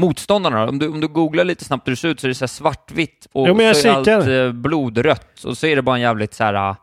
[0.00, 0.68] motståndarna.
[0.68, 2.48] Om du, om du googlar lite snabbt hur det ser ut så är det så
[2.48, 6.34] svartvitt och Jo, så är allt eh, blodrött och så är det bara en jävligt
[6.34, 6.76] så här uh,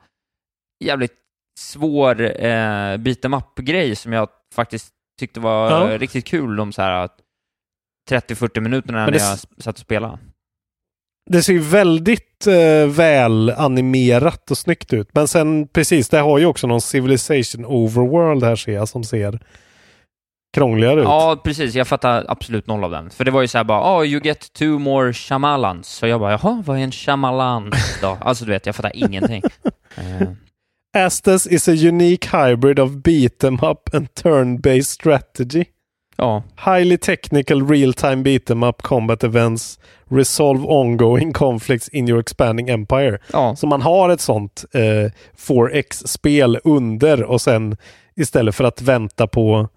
[0.86, 1.14] jävligt
[1.60, 5.92] svår eh, beat'em up-grej som jag faktiskt tyckte var Ja.
[5.92, 7.10] eh, riktigt kul de så här
[8.10, 10.18] 30-40 minuterna Men när det jag satt och spelade.
[11.30, 15.10] Det ser ju väldigt eh, väl animerat och snyggt ut.
[15.14, 19.40] Men sen precis, det har ju också någon Civilization Overworld här ser jag som ser
[20.58, 21.06] krångligare ut.
[21.06, 21.76] Ja, precis.
[21.76, 23.10] Jag fattar absolut noll av den.
[23.10, 25.88] För det var ju så här bara, oh, you get two more shamalans.
[25.88, 28.18] Så jag bara, jaha, vad är en shamalan då?
[28.22, 29.44] Alltså du vet, jag fattar ingenting.
[29.98, 30.28] Eh,
[31.06, 35.66] Astas is a unique hybrid of beat 'em up and turn-based strategy.
[36.18, 39.80] ja, Highly technical real-time beat 'em up combat events
[40.10, 43.20] resolve ongoing conflicts in your expanding empire.
[43.34, 43.56] ja.
[43.56, 47.78] Så man har ett sånt eh, 4X-spel under och sen
[48.16, 49.68] istället för att vänta på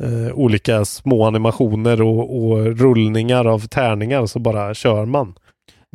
[0.00, 5.34] eh, olika små animationer och, och rullningar av tärningar så bara kör man.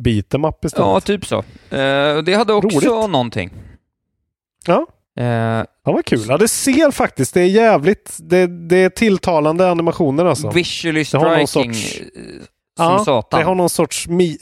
[0.02, 0.86] Beat 'em up istället.
[0.86, 1.38] ja, typ så.
[1.70, 3.10] Eh, det hade också Roligt.
[3.10, 3.50] någonting.
[4.66, 4.86] Ja.
[5.18, 6.24] Eh, Ja, vad kul.
[6.28, 10.50] Ja, det ser faktiskt, det är jävligt, det, det är tilltalande animationer alltså.
[10.50, 12.22] visually Det har någon striking sorts- eh,
[12.76, 13.40] som ja, satan.
[13.40, 14.38] det har någon sorts mi-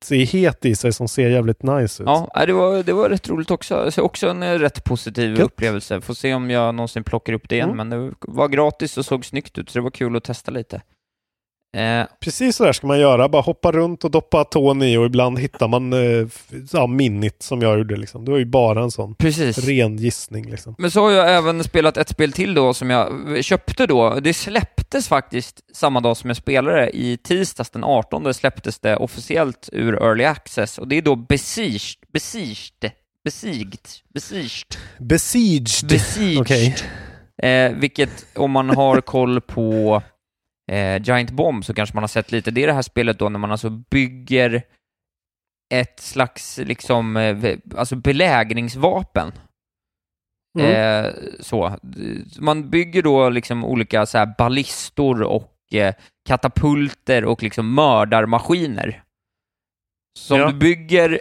[0.00, 2.06] meatboy-flytighet i sig som ser jävligt nice ut.
[2.08, 3.90] Ja, nej, det var, det var rätt roligt också.
[3.90, 5.40] Så också en eh, rätt positiv Gött.
[5.40, 6.00] upplevelse.
[6.00, 7.88] Får se om jag någonsin plockar upp det igen, Mm.
[7.88, 10.82] men det var gratis och såg snyggt ut, så det var kul att testa lite.
[11.76, 13.28] Eh, Precis så där ska man göra.
[13.28, 16.28] Bara hoppa runt och doppa tån i och ibland hittar man eh,
[16.72, 17.96] ja, minit som jag gjorde.
[17.96, 18.24] Liksom.
[18.24, 19.58] Det var ju bara en sån precis.
[19.58, 20.50] ren gissning.
[20.50, 20.74] Liksom.
[20.78, 24.20] Men så har jag även spelat ett spel till då som jag köpte då.
[24.20, 26.90] Det släpptes faktiskt samma dag som jag spelade.
[26.96, 31.80] I tisdags den 18 släpptes det officiellt ur Early Access och det är då Besieged,
[32.12, 32.90] Besieged,
[33.24, 35.88] Besiegt, Besieged, Besieged.
[35.88, 36.40] Besieged.
[36.40, 36.76] Okej.
[37.42, 40.02] Eh, vilket, om man har koll på
[40.70, 42.50] eh, Giant Bomb så kanske man har sett lite.
[42.50, 44.62] Det är det här spelet då när man alltså bygger
[45.74, 49.32] ett slags liksom, eh, alltså belägringsvapen.
[50.58, 51.04] Mm.
[51.04, 51.76] Eh, så.
[52.38, 55.94] Man bygger då liksom olika så här ballistor och eh,
[56.28, 59.02] katapulter och liksom mördarmaskiner.
[60.18, 60.46] Som Ja.
[60.46, 61.20] du bygger,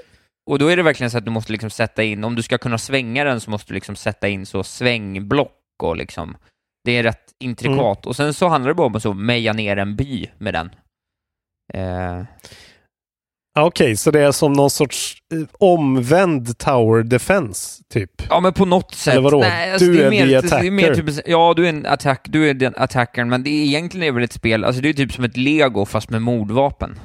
[0.50, 2.58] och då är det verkligen så att du måste liksom sätta in, om du ska
[2.58, 6.38] kunna svänga den så måste du liksom sätta in så svängblock och liksom,
[6.86, 8.06] det är rätt intrikat.
[8.06, 10.70] Och sen så handlar det bara om att så meja ner en by med den.
[11.74, 12.24] Eh,
[13.56, 18.12] Ja, Okej, så det är som någon sorts eh, omvänd tower defense, typ.
[18.30, 19.14] Ja, men på något sätt.
[19.14, 19.44] Eller vadå?
[19.44, 21.12] alltså, Du det är mer, the det är mer attacker.
[21.12, 24.12] typ, ja, du är en attack, du är den attackern, men det är egentligen är
[24.12, 27.00] väl ett spel, alltså det är typ som ett lego fast med mordvapen.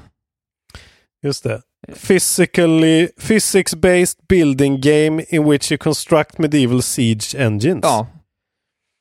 [1.27, 1.63] Just det.
[2.07, 7.81] Physically, physics-based building game in which you construct medieval siege engines.
[7.83, 8.07] Ja.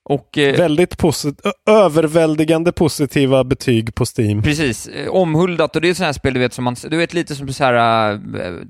[0.10, 4.42] Och eh, Väldigt posit- överväldigande positiva betyg på Steam.
[4.42, 7.14] precis, eh, omhuldat, och det är sådana här spel du vet som man, du vet
[7.14, 8.20] lite som så här uh,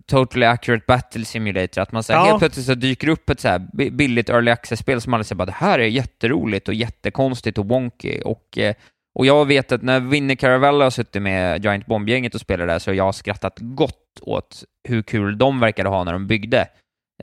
[0.08, 2.26] Totally Accurate Battle Simulator, att man säger Ja.
[2.26, 5.38] helt plötsligt så dyker upp ett så här bi- billigt early access-spel som alla säger
[5.38, 8.76] bara det här är jätteroligt och jättekonstigt och wonky och eh,
[9.16, 12.80] och jag vet att när Vinnie Caravella har suttit med Giant Bomb-gänget och spelat där
[12.80, 16.68] så har jag skrattat gott åt hur kul de verkade ha när de byggde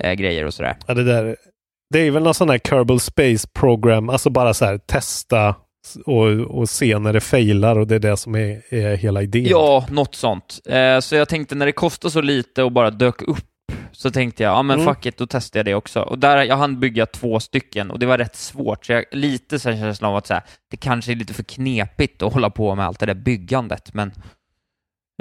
[0.00, 0.76] eh, grejer och sådär.
[0.86, 1.36] Ja, det, där,
[1.90, 5.54] det är väl någon sån här Kerbal Space Program, alltså bara så här testa
[6.06, 9.46] och, och se när det failar och det är det som är, är hela idén.
[9.46, 10.60] Ja, något sånt.
[10.66, 13.44] Eh, så jag tänkte när det kostar så lite och bara dök upp
[13.92, 14.94] så tänkte jag, ja men Mm.
[14.94, 16.00] fuck it, då testar jag det också.
[16.00, 19.58] Och där, jag hann bygga två stycken och det var rätt svårt, så jag lite
[19.58, 22.50] så här känslan av att så här, det kanske är lite för knepigt att hålla
[22.50, 24.12] på med allt det där byggandet, men...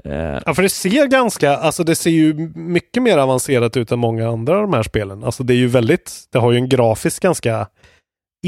[0.06, 4.00] Eh, Ja, för det ser ganska, alltså det ser ju mycket mer avancerat ut än
[4.00, 5.24] många andra av de här spelen.
[5.24, 7.68] Alltså det är ju väldigt, det har ju en grafiskt ganska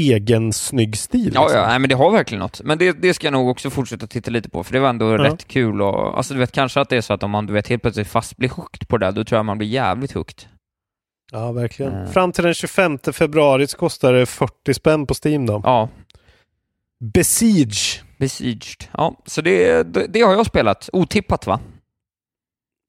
[0.00, 1.30] egen snygg stil.
[1.34, 1.60] ja, liksom.
[1.60, 2.60] ja, nej, men det har verkligen något.
[2.64, 5.10] Men det, det ska jag nog också fortsätta titta lite på, för det var ändå
[5.10, 5.18] Ja.
[5.24, 7.52] rätt kul och, alltså du vet, kanske att det är så att om man, du
[7.52, 10.44] vet, helt plötsligt fast blir hooked på det, då tror jag man blir jävligt hooked.
[11.32, 11.92] Ja, verkligen.
[11.94, 12.08] Mm.
[12.12, 15.60] Fram till den 25 februari så kostar det 40 spänn på Steam då.
[15.64, 15.88] Ja,
[17.14, 18.02] Besiege.
[18.22, 18.84] Besieged.
[18.92, 20.90] Ja, så det, det, det har jag spelat.
[20.92, 21.60] Otippat va?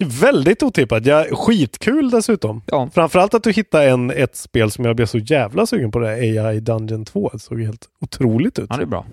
[0.03, 1.05] Väldigt otippat.
[1.05, 2.61] Ja, skitkul dessutom.
[2.65, 2.89] Ja.
[2.93, 6.09] Framförallt att du hittade en, ett spel som jag blev så jävla sugen på det.
[6.09, 7.29] AI Dungeon 2.
[7.33, 8.67] Det såg helt otroligt ut.
[8.69, 9.05] Ja, det är bra.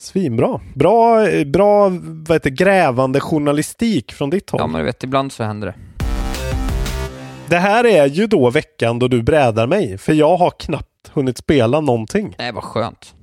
[0.00, 0.60] Svinbra.
[0.74, 4.60] Bra, bra vad heter, grävande journalistik från ditt håll.
[4.60, 5.74] Ja, men du vet, ibland så händer det.
[7.48, 11.38] Det här är ju då veckan då du brädar mig, för jag har knappt hunnit
[11.38, 12.34] spela någonting.
[12.38, 13.14] Nej, vad skönt.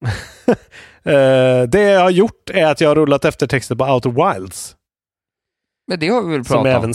[1.04, 4.76] Eh, det jag har gjort är att jag har rullat eftertexter på Outer Wilds.
[5.86, 6.66] Men det har vi väl pratat om?
[6.66, 6.94] även...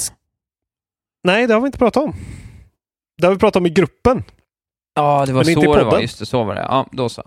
[1.24, 2.14] Nej, det har vi inte pratat om.
[3.18, 4.24] Det har vi pratat om i gruppen.
[4.96, 6.00] Ja, det var Men så det var.
[6.00, 6.62] Just det, så var det.
[6.62, 7.24] Ja, då så.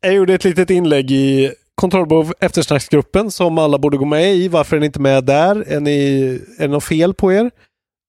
[0.00, 4.48] Jag gjorde ett litet inlägg i kontrollbehov eftersnacksgruppen som alla borde gå med i.
[4.48, 5.64] Varför är ni inte med där?
[5.68, 6.20] Är, ni,
[6.58, 7.50] är det något fel på er?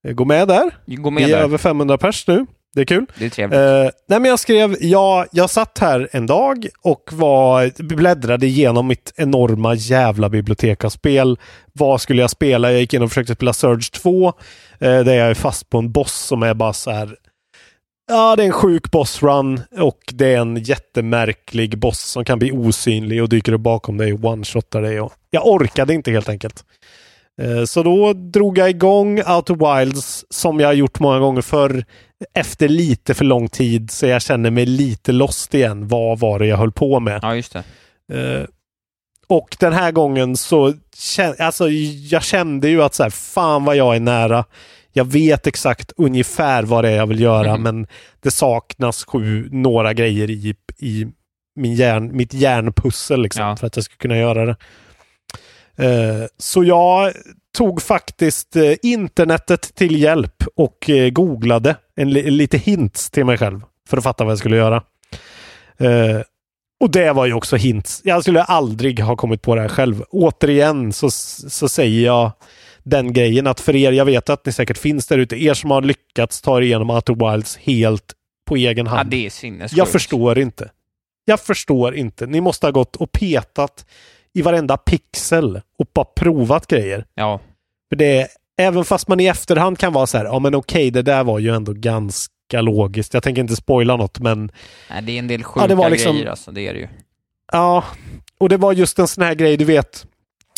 [0.07, 0.77] Eh, Gå med där.
[0.85, 1.43] Gå med Vi är där.
[1.43, 2.45] över 500 pers nu.
[2.75, 3.05] Det är kul.
[3.17, 3.59] Det är trevligt.
[3.59, 8.87] Eh, nej men jag skrev, ja, jag satt här en dag och var, bläddrade igenom
[8.87, 11.37] mitt enorma jävla bibliotek av spel.
[11.73, 12.71] Vad skulle jag spela?
[12.71, 14.27] Jag gick in och försökte spela Surge 2.
[14.27, 14.33] Eh,
[14.79, 17.15] där jag är fast på en boss som är bara så här.
[18.07, 22.51] Ja, det är en sjuk bossrun och det är en jättemärklig boss som kan bli
[22.51, 25.01] osynlig och dyker upp bakom dig och one-shotar dig.
[25.01, 26.63] Och jag orkade inte helt enkelt.
[27.41, 31.85] Eh, Så då drog jag igång Outer Wilds som jag har gjort många gånger förr
[32.33, 35.87] efter lite för lång tid så jag känner mig lite lost igen.
[35.87, 37.19] Vad var det jag höll på med?
[37.21, 37.63] Ja, just det.
[38.39, 38.45] Eh,
[39.27, 40.73] och den här gången så
[41.39, 41.69] alltså,
[42.09, 44.45] jag kände ju att så här, fan vad jag är nära.
[44.91, 47.63] Jag vet exakt ungefär vad det är jag vill göra Mhm.
[47.63, 47.87] men
[48.19, 51.07] det saknas sju, några grejer i, i
[51.55, 53.55] min hjärn, mitt hjärnpussel liksom, Ja.
[53.55, 54.55] för att jag ska kunna göra det.
[55.85, 57.13] Eh, så jag
[57.57, 63.37] tog faktiskt eh, internetet till hjälp och eh, googlade en, li- lite hints till mig
[63.37, 64.83] själv för att fatta vad jag skulle göra.
[65.77, 66.21] Eh,
[66.79, 68.01] och det var ju också hints.
[68.03, 70.03] Jag skulle aldrig ha kommit på det här själv.
[70.09, 72.31] Återigen så, så säger jag
[72.83, 75.71] den grejen att för er, jag vet att ni säkert finns där ute, er som
[75.71, 78.13] har lyckats ta er igenom Outer Wilds helt
[78.47, 79.09] på egen Ja, hand.
[79.09, 79.77] det är sinnessjukt.
[79.77, 80.71] jag förstår inte.
[81.25, 82.25] Jag förstår inte.
[82.25, 83.85] Ni måste ha gått och petat
[84.33, 87.05] i varenda pixel och bara provat grejer.
[87.15, 87.39] Ja,
[87.89, 88.27] För det
[88.57, 91.39] även fast man i efterhand kan vara så här, ja men okej, det där var
[91.39, 93.13] ju ändå ganska logiskt.
[93.13, 94.51] Jag tänker inte spoila något, men
[94.89, 96.51] nej, det är en del sjuka Ja, det var liksom- grejer alltså.
[96.51, 96.87] Det är det ju.
[97.51, 97.83] Ja,
[98.37, 100.05] och det var just en sån här grej, du vet.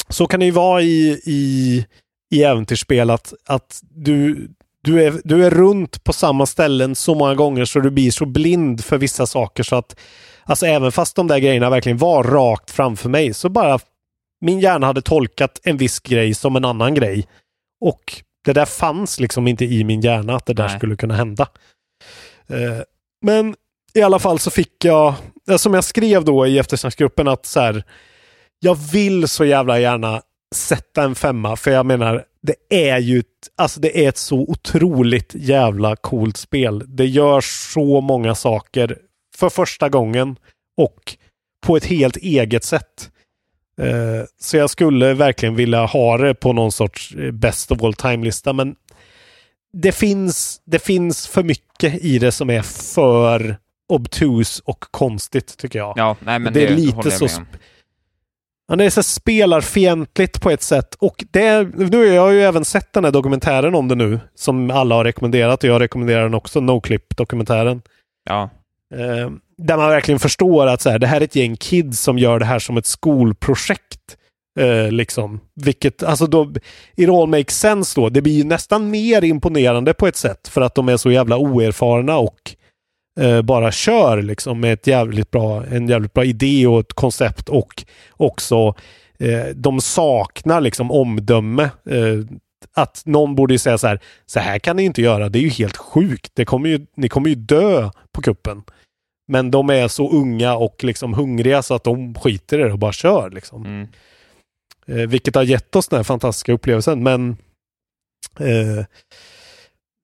[0.09, 1.85] Så kan det ju vara i, i,
[2.31, 4.47] i äventyrsspel att, att du,
[4.83, 8.25] du, är, du är runt på samma ställen så många gånger så du blir så
[8.25, 9.99] blind för vissa saker så att
[10.51, 13.79] alltså även fast de där grejerna verkligen var rakt framför mig så bara
[14.41, 17.27] min hjärna hade tolkat en viss grej som en annan grej.
[17.81, 20.77] Och det där fanns liksom inte i min hjärna att det där Nej.
[20.77, 21.47] skulle kunna hända.
[22.47, 22.81] Eh,
[23.21, 23.55] men
[23.93, 25.13] i alla fall så fick jag,
[25.49, 27.83] eh, som jag skrev då i eftersnacksgruppen, att så här,
[28.59, 30.21] jag vill så jävla gärna
[30.55, 33.25] sätta en femma, för jag menar, det är ju ett,
[33.55, 36.83] alltså det är ett så otroligt jävla coolt spel.
[36.87, 38.97] Det gör så många saker
[39.35, 40.35] för första gången
[40.77, 41.17] och
[41.65, 43.11] på ett helt eget sätt.
[43.81, 47.93] Eh, så jag skulle verkligen vilja ha det på någon sorts eh, best of all
[47.93, 48.75] time-lista, men
[49.73, 53.57] det finns, det finns för mycket i det som är för
[53.89, 55.93] obtus och konstigt tycker jag.
[55.95, 57.27] Ja, nej men det det, är lite så.
[58.67, 60.95] Ja, det är så spelarfientligt på ett sätt.
[60.95, 64.19] Och det är, nu har jag ju även sett den här dokumentären om det nu,
[64.35, 67.81] som alla har rekommenderat och jag rekommenderar den också, Noclip-dokumentären.
[68.23, 68.49] Ja,
[68.91, 72.17] Eh, där man verkligen förstår att så här, det här är ett gäng kids som
[72.17, 74.17] gör det här som ett skolprojekt.
[74.59, 75.39] Eh, liksom.
[75.55, 76.53] Vilket, alltså då,
[76.95, 78.09] it all makes sense då.
[78.09, 81.37] Det blir ju nästan mer imponerande på ett sätt för att de är så jävla
[81.37, 82.55] oerfarna och
[83.19, 87.49] eh, bara kör liksom med ett jävligt bra, en jävligt bra idé och ett koncept
[87.49, 88.75] och också
[89.19, 91.63] eh, de saknar liksom omdöme.
[91.63, 92.37] Eh,
[92.73, 95.43] att någon borde ju säga så här, så här kan ni inte göra, det är
[95.43, 96.31] ju helt sjukt.
[96.33, 98.63] Det kommer ju, ni kommer ju dö på kuppen.
[99.27, 102.79] Men de är så unga och liksom hungriga så att de skiter i det och
[102.79, 103.29] bara kör.
[103.29, 103.65] Liksom.
[103.65, 103.87] mm.
[104.87, 107.03] Eh, vilket har gett oss den här fantastiska upplevelsen.
[107.03, 107.29] Men,
[108.39, 108.85] eh,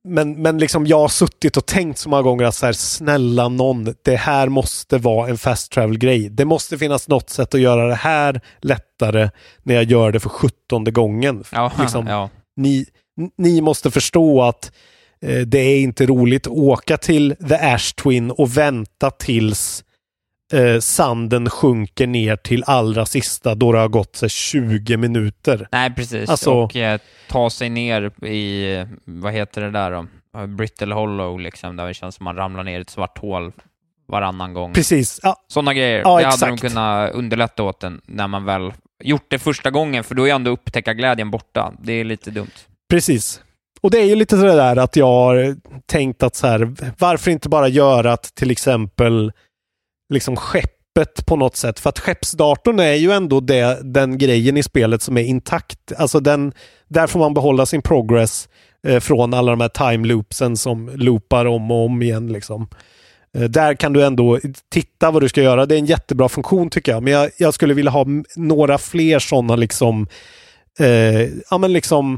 [0.08, 3.50] men, men liksom jag har suttit och tänkt så många gånger att så här, snälla
[3.50, 6.30] någon, det här måste vara en fast travel-grej.
[6.30, 9.30] Det måste finnas något sätt att göra det här lättare
[9.64, 11.44] när jag gör det för sjuttonde gången.
[11.52, 12.30] ja, Liksom, ja.
[12.58, 12.86] Ni,
[13.38, 14.72] ni måste förstå att
[15.22, 19.84] eh, det är inte roligt att åka till The Ash Twin och vänta tills
[20.54, 25.68] eh, sanden sjunker ner till allra sista då det har gått här, 20 minuter.
[25.72, 26.30] Nej, precis.
[26.30, 27.00] Alltså- och eh,
[27.30, 30.08] ta sig ner i, vad heter det där då?
[30.48, 33.52] Brittle Hollow liksom, där det känns som man ramlar ner i ett svart hål
[34.08, 34.74] varannan gång.
[34.74, 35.20] Precis.
[35.24, 36.00] Ja, Sådana grejer.
[36.00, 36.62] Ja, det hade exakt.
[36.62, 38.74] de kunnat underlätta åt en när man väl
[39.04, 41.74] gjort det första gången, för då är ändå upptäckarglädjen borta.
[41.80, 42.52] Det är lite dumt.
[42.90, 43.42] Precis.
[43.82, 47.50] Och det är ju lite sådär att jag har tänkt att så här, varför inte
[47.50, 49.32] bara göra att till exempel
[50.14, 51.80] liksom skeppet på något sätt.
[51.80, 55.92] För att skeppsdatorn är ju ändå det, den grejen i spelet som är intakt.
[55.98, 56.54] Alltså den,
[56.88, 58.50] där får man behålla sin progress
[58.88, 62.34] eh, från alla de här time loopsen som loopar om och om igen.
[62.34, 62.68] Liksom.
[63.38, 65.66] Eh, där kan du ändå titta vad du ska göra.
[65.66, 67.04] Det är en jättebra funktion tycker jag.
[67.04, 70.08] Men jag, jag skulle vilja ha några fler sådana liksom,
[70.80, 72.14] eh, ja men liksom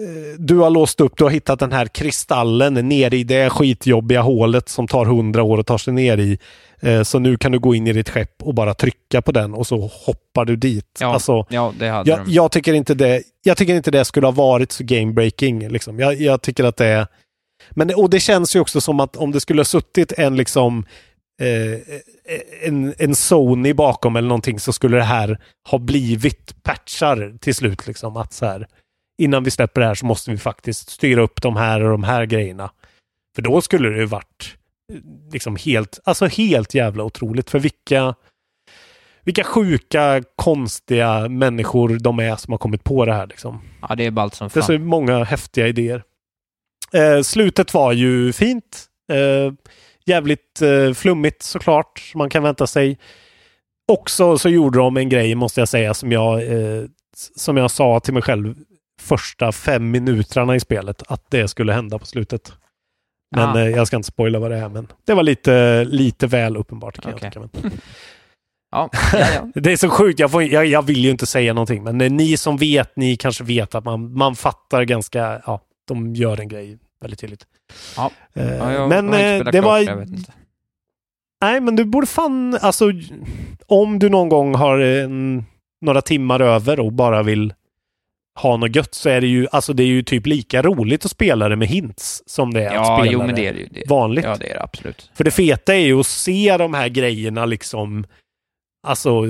[0.00, 4.20] eh, du har låst upp, du har hittat den här kristallen nere i det skitjobbiga
[4.22, 6.38] hålet som tar hundra år att ta sig ner i.
[6.80, 9.54] Eh, Så nu kan du gå in i ditt skepp och bara trycka på den
[9.54, 10.86] och så hoppar du dit.
[11.00, 12.32] Ja, Alltså, ja det hade jag, de.
[12.32, 15.68] jag, tycker inte det, jag tycker inte det skulle ha varit så game-breaking.
[15.68, 15.98] Liksom.
[15.98, 17.06] Jag, jag tycker att det är...
[17.70, 20.86] Men, och det känns ju också som att om det skulle ha suttit en liksom
[21.42, 21.80] eh,
[22.62, 25.38] en, en Sony bakom eller någonting så skulle det här
[25.70, 27.86] ha blivit patchar till slut.
[27.86, 28.16] Liksom.
[28.16, 28.66] Att så här,
[29.22, 32.04] innan vi släpper det här så måste vi faktiskt styra upp de här och de
[32.04, 32.70] här grejerna.
[33.36, 34.56] För då skulle det ju varit
[34.92, 34.98] eh,
[35.32, 37.50] liksom helt, alltså helt jävla otroligt.
[37.50, 38.14] För vilka,
[39.24, 43.26] vilka sjuka, konstiga människor de är som har kommit på det här.
[43.26, 43.60] Liksom.
[43.88, 44.66] Ja, det är ballt som Det är fan.
[44.66, 46.02] så många häftiga idéer.
[46.92, 48.84] Eh, slutet var ju fint.
[49.12, 49.52] Eh,
[50.06, 52.98] jävligt eh, flummigt såklart, som man kan vänta sig.
[53.92, 56.84] Också så gjorde de en grej, måste jag säga, som jag, eh,
[57.36, 58.54] som jag sa till mig själv
[59.00, 62.52] första fem minuterna i spelet, att det skulle hända på slutet.
[63.36, 63.60] Men Ah.
[63.60, 67.00] eh, jag ska inte spoila vad det är, men det var lite, lite väl uppenbart
[67.00, 67.30] kan Okej.
[67.34, 67.68] jag tycka.
[68.70, 69.48] Ja, ja, ja.
[69.60, 72.36] Det är så sjukt, jag, får, jag, jag vill ju inte säga någonting, men ni
[72.36, 76.78] som vet, ni kanske vet att man, man fattar ganska, ja, de gör en grej
[77.00, 77.46] väldigt tydligt.
[77.96, 78.10] Ja.
[78.34, 79.78] Eh, Ja, jag men inte eh, det var...
[79.78, 80.08] jag.
[81.42, 82.90] Nej, men du borde fan, alltså
[83.66, 85.44] om du någon gång har en,
[85.80, 87.54] några timmar över och bara vill
[88.40, 91.10] ha något gött så är det ju, alltså det är ju typ lika roligt att
[91.10, 93.66] spela det med hints som det är att Ja, spela jo, men det är det.
[93.70, 93.88] Det.
[93.88, 94.24] vanligt.
[94.24, 95.10] Ja, det är det absolut.
[95.14, 98.04] För det feta är ju att se de här grejerna liksom
[98.84, 99.22] Alltså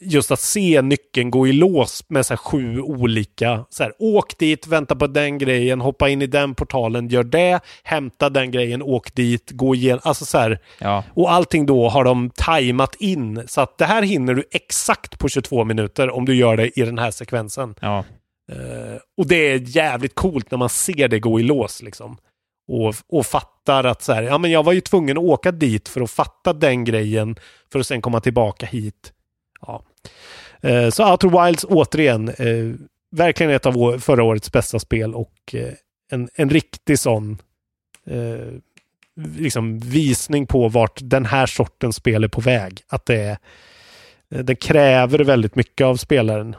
[0.00, 4.66] just att se nyckeln gå i lås med så sju olika så här, Åk dit,
[4.66, 9.14] vänta på den grejen, hoppa in i den portalen, gör det, hämta den grejen, åk
[9.14, 10.00] dit, gå igenom.
[10.04, 14.02] Alltså så här, Ja, och allting då har de tajmat in så att det här
[14.02, 17.74] hinner du exakt på 22 minuter om du gör det i den här sekvensen.
[17.80, 18.04] ja.
[18.52, 22.16] Eh, och det är jävligt coolt när man ser det gå i lås liksom.
[22.68, 25.88] Och, och fattar att så här, ja men jag var ju tvungen att åka dit
[25.88, 27.36] för att fatta den grejen
[27.72, 29.12] för att sen komma tillbaka hit.
[29.60, 29.82] Ja.
[30.60, 35.54] Eh, så Outer Wilds återigen, eh, verkligen ett av vår, förra årets bästa spel och
[35.54, 35.72] eh,
[36.10, 37.38] en, en riktig sån
[38.06, 38.54] eh,
[39.36, 42.80] liksom visning på vart den här sortens spel är på väg.
[42.88, 43.38] Att det,
[44.30, 46.56] eh, det kräver väldigt mycket av spelaren.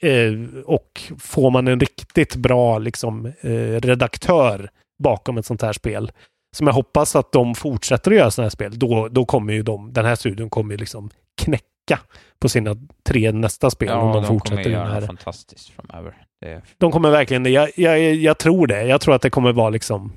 [0.00, 0.32] Eh,
[0.64, 4.70] och får man en riktigt bra liksom, eh, redaktör
[5.02, 6.12] bakom ett sånt här spel,
[6.56, 9.62] som jag hoppas att de fortsätter att göra sådana här spel, då, då kommer ju
[9.62, 11.10] de, den här studion kommer ju liksom
[11.42, 12.00] knäcka
[12.38, 15.00] på sina tre nästa spel ja om de, de fortsätter kommer göra här.
[15.00, 16.14] fantastiskt framöver.
[16.40, 17.52] Det, De kommer verkligen.
[17.52, 18.82] Jag, jag, jag tror det.
[18.84, 20.12] Jag tror att det kommer vara liksom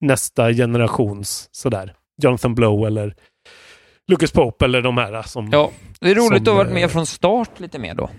[0.00, 1.94] nästa generations sådär.
[2.22, 3.14] Jonathan Blow eller
[4.08, 5.48] Lucas Pope eller de här som...
[5.52, 5.70] ja,
[6.00, 8.10] det är roligt Som, att ha varit eh, med från start lite mer då.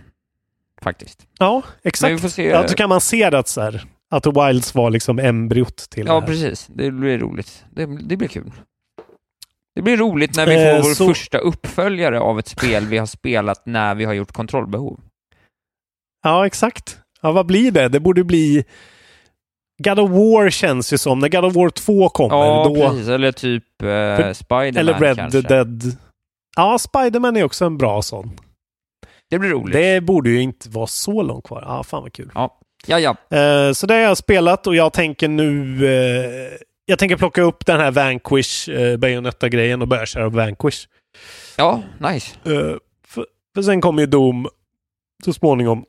[0.81, 1.27] Faktiskt.
[1.39, 2.13] Ja, Men exakt.
[2.13, 2.49] vi får se.
[2.49, 6.07] Ja, så kan man se det att så här, att Wilds var liksom embryot till
[6.07, 6.27] Ja, det här.
[6.27, 6.67] precis.
[6.67, 7.65] Det blir roligt.
[7.71, 8.51] Det, det blir kul.
[9.75, 12.97] Det blir roligt när vi får Eh, vår så- första uppföljare av ett spel vi
[12.97, 14.99] har spelat när vi har gjort kontrollbehov.
[16.23, 16.99] Ja, exakt.
[17.21, 17.87] Ja, vad blir det?
[17.89, 18.63] Det borde bli...
[19.83, 22.75] God of War känns ju som, när God of War 2 kommer, Ja, då...
[22.89, 23.07] precis.
[23.07, 25.41] Eller typ eh, Spiderman Eller Red kanske.
[25.41, 25.97] Dead.
[26.55, 28.31] Ja, Spiderman är också en bra sån.
[29.29, 29.73] Det blir roligt.
[29.73, 31.63] Det borde ju inte vara så långt kvar.
[31.67, 32.31] Ja, fan vad kul.
[32.35, 32.99] Ja, ja.
[32.99, 33.37] ja.
[33.37, 35.85] Eh, så det har jag spelat och jag tänker nu...
[35.87, 40.87] Eh, jag tänker plocka upp den här Vanquish eh, Bayonetta-grejen och börja köra Vanquish.
[41.57, 42.35] Ja, nice.
[43.07, 43.25] För,
[43.55, 44.47] för sen kommer ju Doom
[45.25, 45.83] så småningom.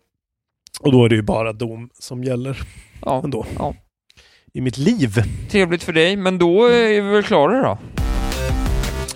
[0.80, 2.58] Och då är det ju bara Doom som gäller
[3.04, 3.46] Ja, ändå.
[3.58, 3.74] ja.
[4.54, 5.22] I mitt liv.
[5.50, 7.78] Trevligt för dig, men då är vi väl klara då?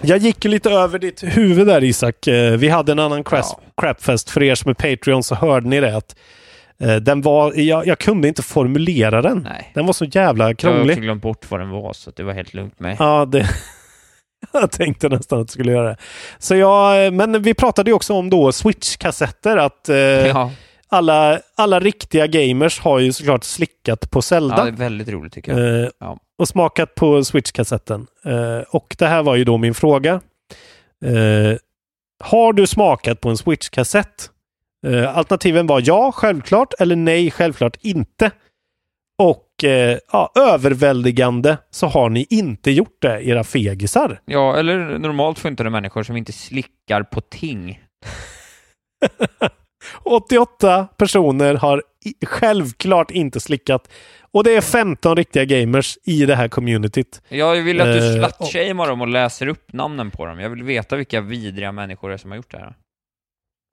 [0.03, 2.15] Jag gick ju lite över ditt huvud där Isak.
[2.59, 3.73] Vi hade en annan cras- Ja.
[3.83, 4.31] crapfest.
[4.31, 5.97] För er som är Patreon så hörde ni det.
[5.97, 6.17] Att,
[7.03, 9.39] den var, jag, jag kunde inte formulera den.
[9.39, 9.71] Nej.
[9.75, 10.91] Den var så jävla Jag har krånglig.
[10.91, 12.97] också glömt bort vad den var, så det var helt lugnt med.
[12.99, 13.49] Ja, det...
[14.53, 15.97] jag tänkte nästan att du skulle göra det.
[16.39, 19.57] Så jag, men vi pratade ju också om då Switch-kassetter.
[19.57, 20.51] Att eh, Ja,
[20.89, 24.57] alla, alla riktiga gamers har ju såklart slickat på Zelda.
[24.59, 25.83] ja, det är väldigt roligt tycker jag.
[25.85, 26.19] Eh, Ja.
[26.39, 28.07] och smakat på Switch-kassetten.
[28.25, 30.13] Eh, och det här var ju då min fråga.
[31.05, 31.57] Eh,
[32.25, 34.31] har du smakat på en Switch-kassett?
[34.85, 38.31] Eh, alternativen var ja, självklart, eller nej, självklart inte.
[39.23, 44.21] Och eh, ja, överväldigande så har ni inte gjort det, era fegisar.
[44.25, 47.81] Ja, eller normalt funtade människor som inte slickar på ting.
[50.05, 53.89] 88 personer har i- självklart inte slickat.
[54.33, 57.23] Och det är 15 riktiga gamers i det här communityt.
[57.29, 60.41] Jag vill att du Eh, slutshamear dem och läser upp namnen på dem.
[60.41, 62.75] Jag vill veta vilka vidriga människor det är som har gjort det här.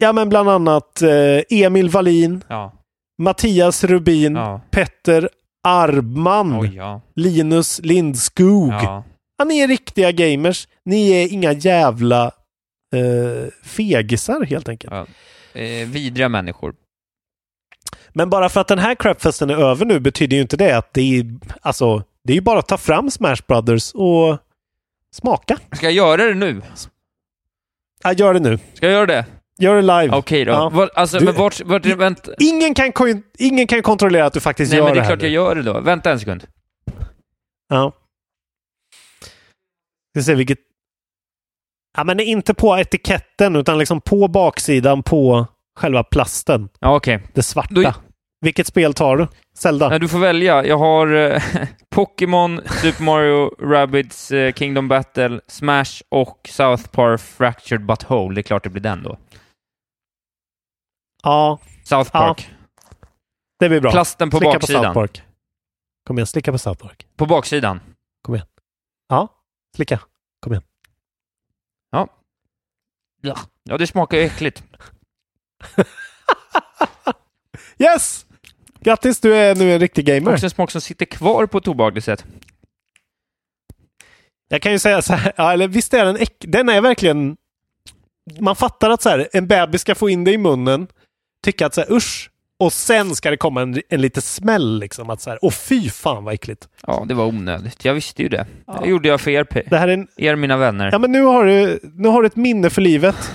[0.02, 2.74] Ja, men bland annat eh, Emil Wallin, Ja.
[3.22, 4.62] Mattias Rubin, Ja.
[4.72, 5.30] Petter
[5.68, 7.02] Arbman, Oj, ja.
[7.16, 8.70] Linus Lindskog.
[8.70, 9.04] Ja.
[9.46, 10.68] Ni är riktiga gamers.
[10.86, 12.26] Ni är inga jävla
[12.96, 14.94] eh, fegisar helt enkelt.
[15.54, 16.76] Eh, vidriga människor.
[18.14, 20.94] Men bara för att den här crapfesten är över nu betyder ju inte det att
[20.94, 21.26] det är,
[21.62, 24.38] alltså, det är ju bara att ta fram Smash Brothers och
[25.16, 25.58] smaka.
[25.72, 26.62] Ska jag göra det nu?
[28.04, 28.60] Ja, gör det nu.
[28.74, 29.26] Ska jag göra det?
[29.60, 30.10] Gör det live.
[30.18, 30.52] Okej då.
[30.52, 30.70] Ja.
[30.70, 31.62] Vad- alltså, Du- men vart...
[31.62, 32.32] vart vänta.
[32.40, 32.92] Ingen kan,
[33.40, 35.56] ingen kan kontrollera att du faktiskt Nej, gör men det det är klart jag gör
[35.56, 35.80] det då.
[35.80, 36.48] Vänta en sekund.
[37.70, 37.92] Ja.
[40.16, 40.58] Ska se vilket...
[41.98, 45.48] Ja, men inte på etiketten utan liksom på baksidan på
[45.80, 46.70] själva plasten.
[46.80, 47.20] Ja, okej.
[47.34, 47.74] Det svarta.
[47.74, 47.94] Då-
[48.42, 49.28] Vilket spel tar du?
[49.58, 49.90] Zelda?
[49.90, 50.66] Nej, du får välja.
[50.66, 51.42] Jag har eh,
[51.90, 58.36] Pokémon, Super Mario, Rabbids, eh, Kingdom Battle, Smash och South Park Fractured But Whole.
[58.36, 59.18] Det är klart det blir den då.
[61.24, 62.20] Ja, South Ja.
[62.20, 62.50] Park.
[63.60, 63.92] det blir bra.
[63.92, 64.82] Plasten på slicka baksidan.
[64.82, 65.22] på South Park.
[66.08, 67.08] Kom igen, slicka på South Park.
[67.16, 67.80] På baksidan.
[69.08, 69.28] Ja,
[69.76, 70.00] slicka.
[70.40, 70.64] Kom igen.
[71.92, 72.08] Ja.
[73.64, 74.64] Ja, det smakar ju äckligt.
[77.78, 78.26] Yes!
[78.80, 80.34] Grattis, du är nu en riktig gamer.
[80.34, 82.26] Också en smak som sitter kvar på ett obehagligt sätt.
[84.48, 86.36] Jag kan ju säga så här, ja, eller visst är den äck...
[86.40, 87.38] Den är verkligen...
[88.40, 90.88] Man fattar att så här, en bebis ska få in det i munnen,
[91.44, 95.10] tycka att så här, usch, och sen ska det komma en, en lite smäll liksom.
[95.10, 96.68] Att så här, åh fy fan vad äckligt.
[96.88, 97.86] Ja, det var onödigt.
[97.86, 98.46] Jag visste ju det.
[98.84, 100.08] Det gjorde jag för er, Det här är en...
[100.18, 100.90] er mina vänner.
[100.92, 103.32] Ja men nu har, du, nu har du ett minne för livet.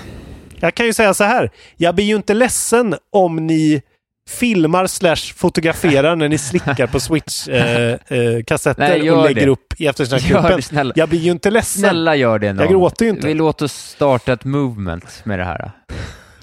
[0.59, 3.81] Jag kan ju säga så här, jag blir ju inte ledsen om ni
[4.29, 9.51] filmar slash fotograferar när ni slickar på Switch-kassetter Nej, gör och lägger det.
[9.51, 10.91] upp i eftersnacksgruppen.
[10.95, 11.79] Jag blir ju inte ledsen.
[11.79, 13.27] Snälla gör det en Jag gråter ju inte.
[13.27, 15.71] Vi låter oss starta ett movement med det här.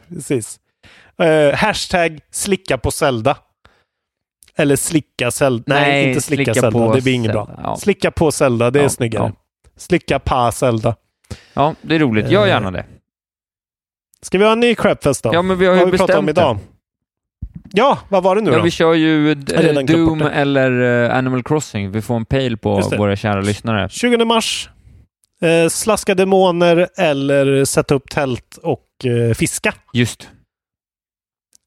[0.08, 0.58] Precis.
[1.18, 3.36] Eh, hashtag slicka på Zelda.
[4.56, 5.64] Eller slicka Zelda.
[5.66, 6.78] Nej, Nej, inte slicka, slicka Zelda.
[6.86, 7.60] på Det blir inget bra.
[7.62, 7.76] Ja.
[7.76, 9.32] Slicka på Zelda, det är Ja, snyggare.
[9.36, 9.70] ja.
[9.76, 10.96] Slicka pa Zelda.
[11.54, 12.30] Ja, det är roligt.
[12.30, 12.84] Gör Eh, gärna det.
[14.22, 15.30] Ska vi ha en ny crapfest då?
[15.34, 16.58] Ja, men vi har Vad ju har vi pratat om bestämt idag?
[17.72, 18.62] Ja, vad var det nu Ja, då?
[18.62, 19.36] vi kör ju eh,
[19.84, 20.30] Doom det.
[20.30, 21.90] eller eh, Animal Crossing.
[21.90, 22.96] Vi får en pejl på det.
[22.96, 23.88] våra kära lyssnare.
[23.88, 24.68] 20 mars.
[25.42, 29.74] Eh, slaska demoner eller sätta upp tält och eh, fiska.
[29.92, 30.28] Just.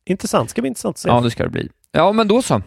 [0.07, 0.49] Intressant.
[0.49, 1.09] Ska bli intressant att se.
[1.09, 1.69] Ja, det ska det bli.
[1.91, 2.61] Ja, men då så.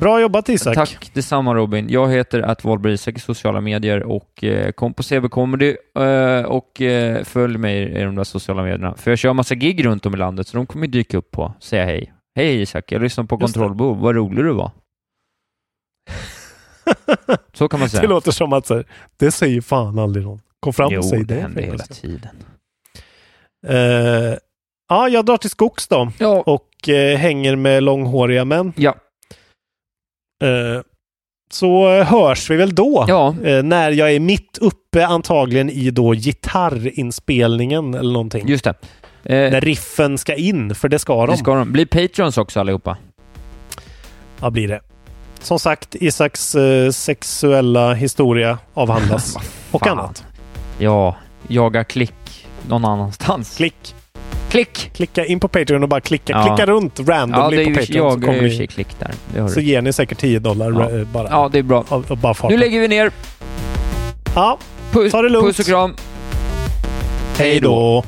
[0.00, 0.74] Bra jobbat Isak.
[0.74, 1.88] Tack detsamma Robin.
[1.88, 6.42] Jag heter att Wahlberg Isak i sociala medier och eh, kom på CB Comedy eh,
[6.42, 8.94] och eh, följ mig i de där sociala medierna.
[8.96, 11.54] För jag kör massa gig runt om i landet så de kommer dyka upp på.
[11.60, 12.12] Säga hej.
[12.36, 13.38] Hej Isak, jag lyssnar på.
[13.38, 14.00] Kontrollbehov.
[14.00, 14.70] Vad rolig du var.
[17.52, 18.02] Så kan man säga.
[18.02, 18.84] Det låter som att så
[19.16, 20.40] det säger fan aldrig någon.
[20.60, 21.40] Kom fram jo, och säg det det.
[21.40, 22.36] händer hela en tiden.
[23.66, 24.34] Eh,
[24.92, 26.42] ja, jag drar till skogs då Ja.
[26.46, 28.72] och eh, hänger med långhåriga män.
[28.76, 28.94] Ja.
[30.44, 30.82] Eh,
[31.52, 33.04] så eh, hörs vi väl då.
[33.08, 33.34] Ja.
[33.44, 38.48] Eh, när jag är mitt uppe antagligen i då gitarrinspelningen eller någonting.
[38.48, 38.74] Just det.
[39.24, 41.30] Eh, När riffen ska in, för det ska de.
[41.32, 41.72] det ska de.
[41.72, 42.96] Bli patrons också allihopa.
[44.40, 44.80] Ja, blir det.
[45.40, 49.36] Som sagt, Isaks eh, sexuella historia avhandlas.
[49.70, 50.24] och annat.
[50.78, 51.16] Ja,
[51.48, 53.56] jaga klick någon annanstans.
[53.56, 53.94] Klick.
[54.52, 54.90] Klick!
[54.94, 56.32] Klicka in på Patreon och bara klicka.
[56.32, 56.46] Ja.
[56.56, 58.66] Klicka runt Ja, randomly är på Patreon så jag kommer är ju ni.
[58.66, 59.48] klick där.
[59.48, 60.98] Så ger ni säkert 10 dollar Ja.
[60.98, 61.28] eh, bara.
[61.30, 61.84] Ja, det är bra.
[61.88, 62.56] Av, av bara farten.
[62.56, 63.10] Nu lägger vi ner.
[64.34, 64.58] Ja,
[64.92, 65.46] Puss, Ta det lugnt.
[65.46, 65.94] puss och kram.
[67.38, 68.04] hej då.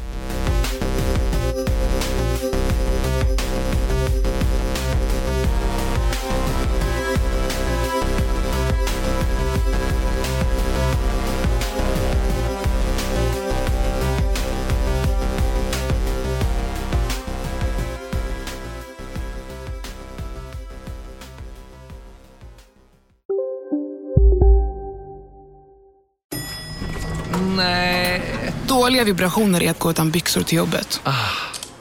[28.94, 31.00] Dåliga vibrationer är att gå utan byxor till jobbet.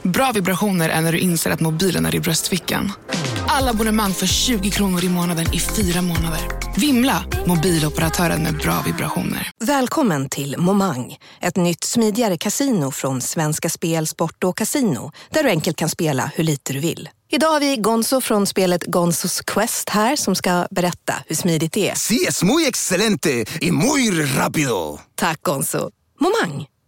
[0.02, 2.92] Bra vibrationer är när du inser att mobilen är i bröstfickan.
[3.46, 6.40] Alla abonnemang för 20 kronor i månaden i fyra månader.
[6.76, 7.24] Vimla!
[7.46, 9.50] Mobiloperatören med bra vibrationer.
[9.64, 15.48] Välkommen till Momang, ett nytt smidigare casino från Svenska Spel, Sport och Casino där du
[15.48, 17.08] enkelt kan spela hur lite du vill.
[17.30, 21.90] Idag har vi Gonzo från spelet Gonzos Quest här som ska berätta hur smidigt det
[21.90, 21.94] är.
[21.94, 25.00] Sí, es muy excelente y muy rápido.
[25.14, 25.90] Tack Gonzo.
[26.20, 26.66] Momang,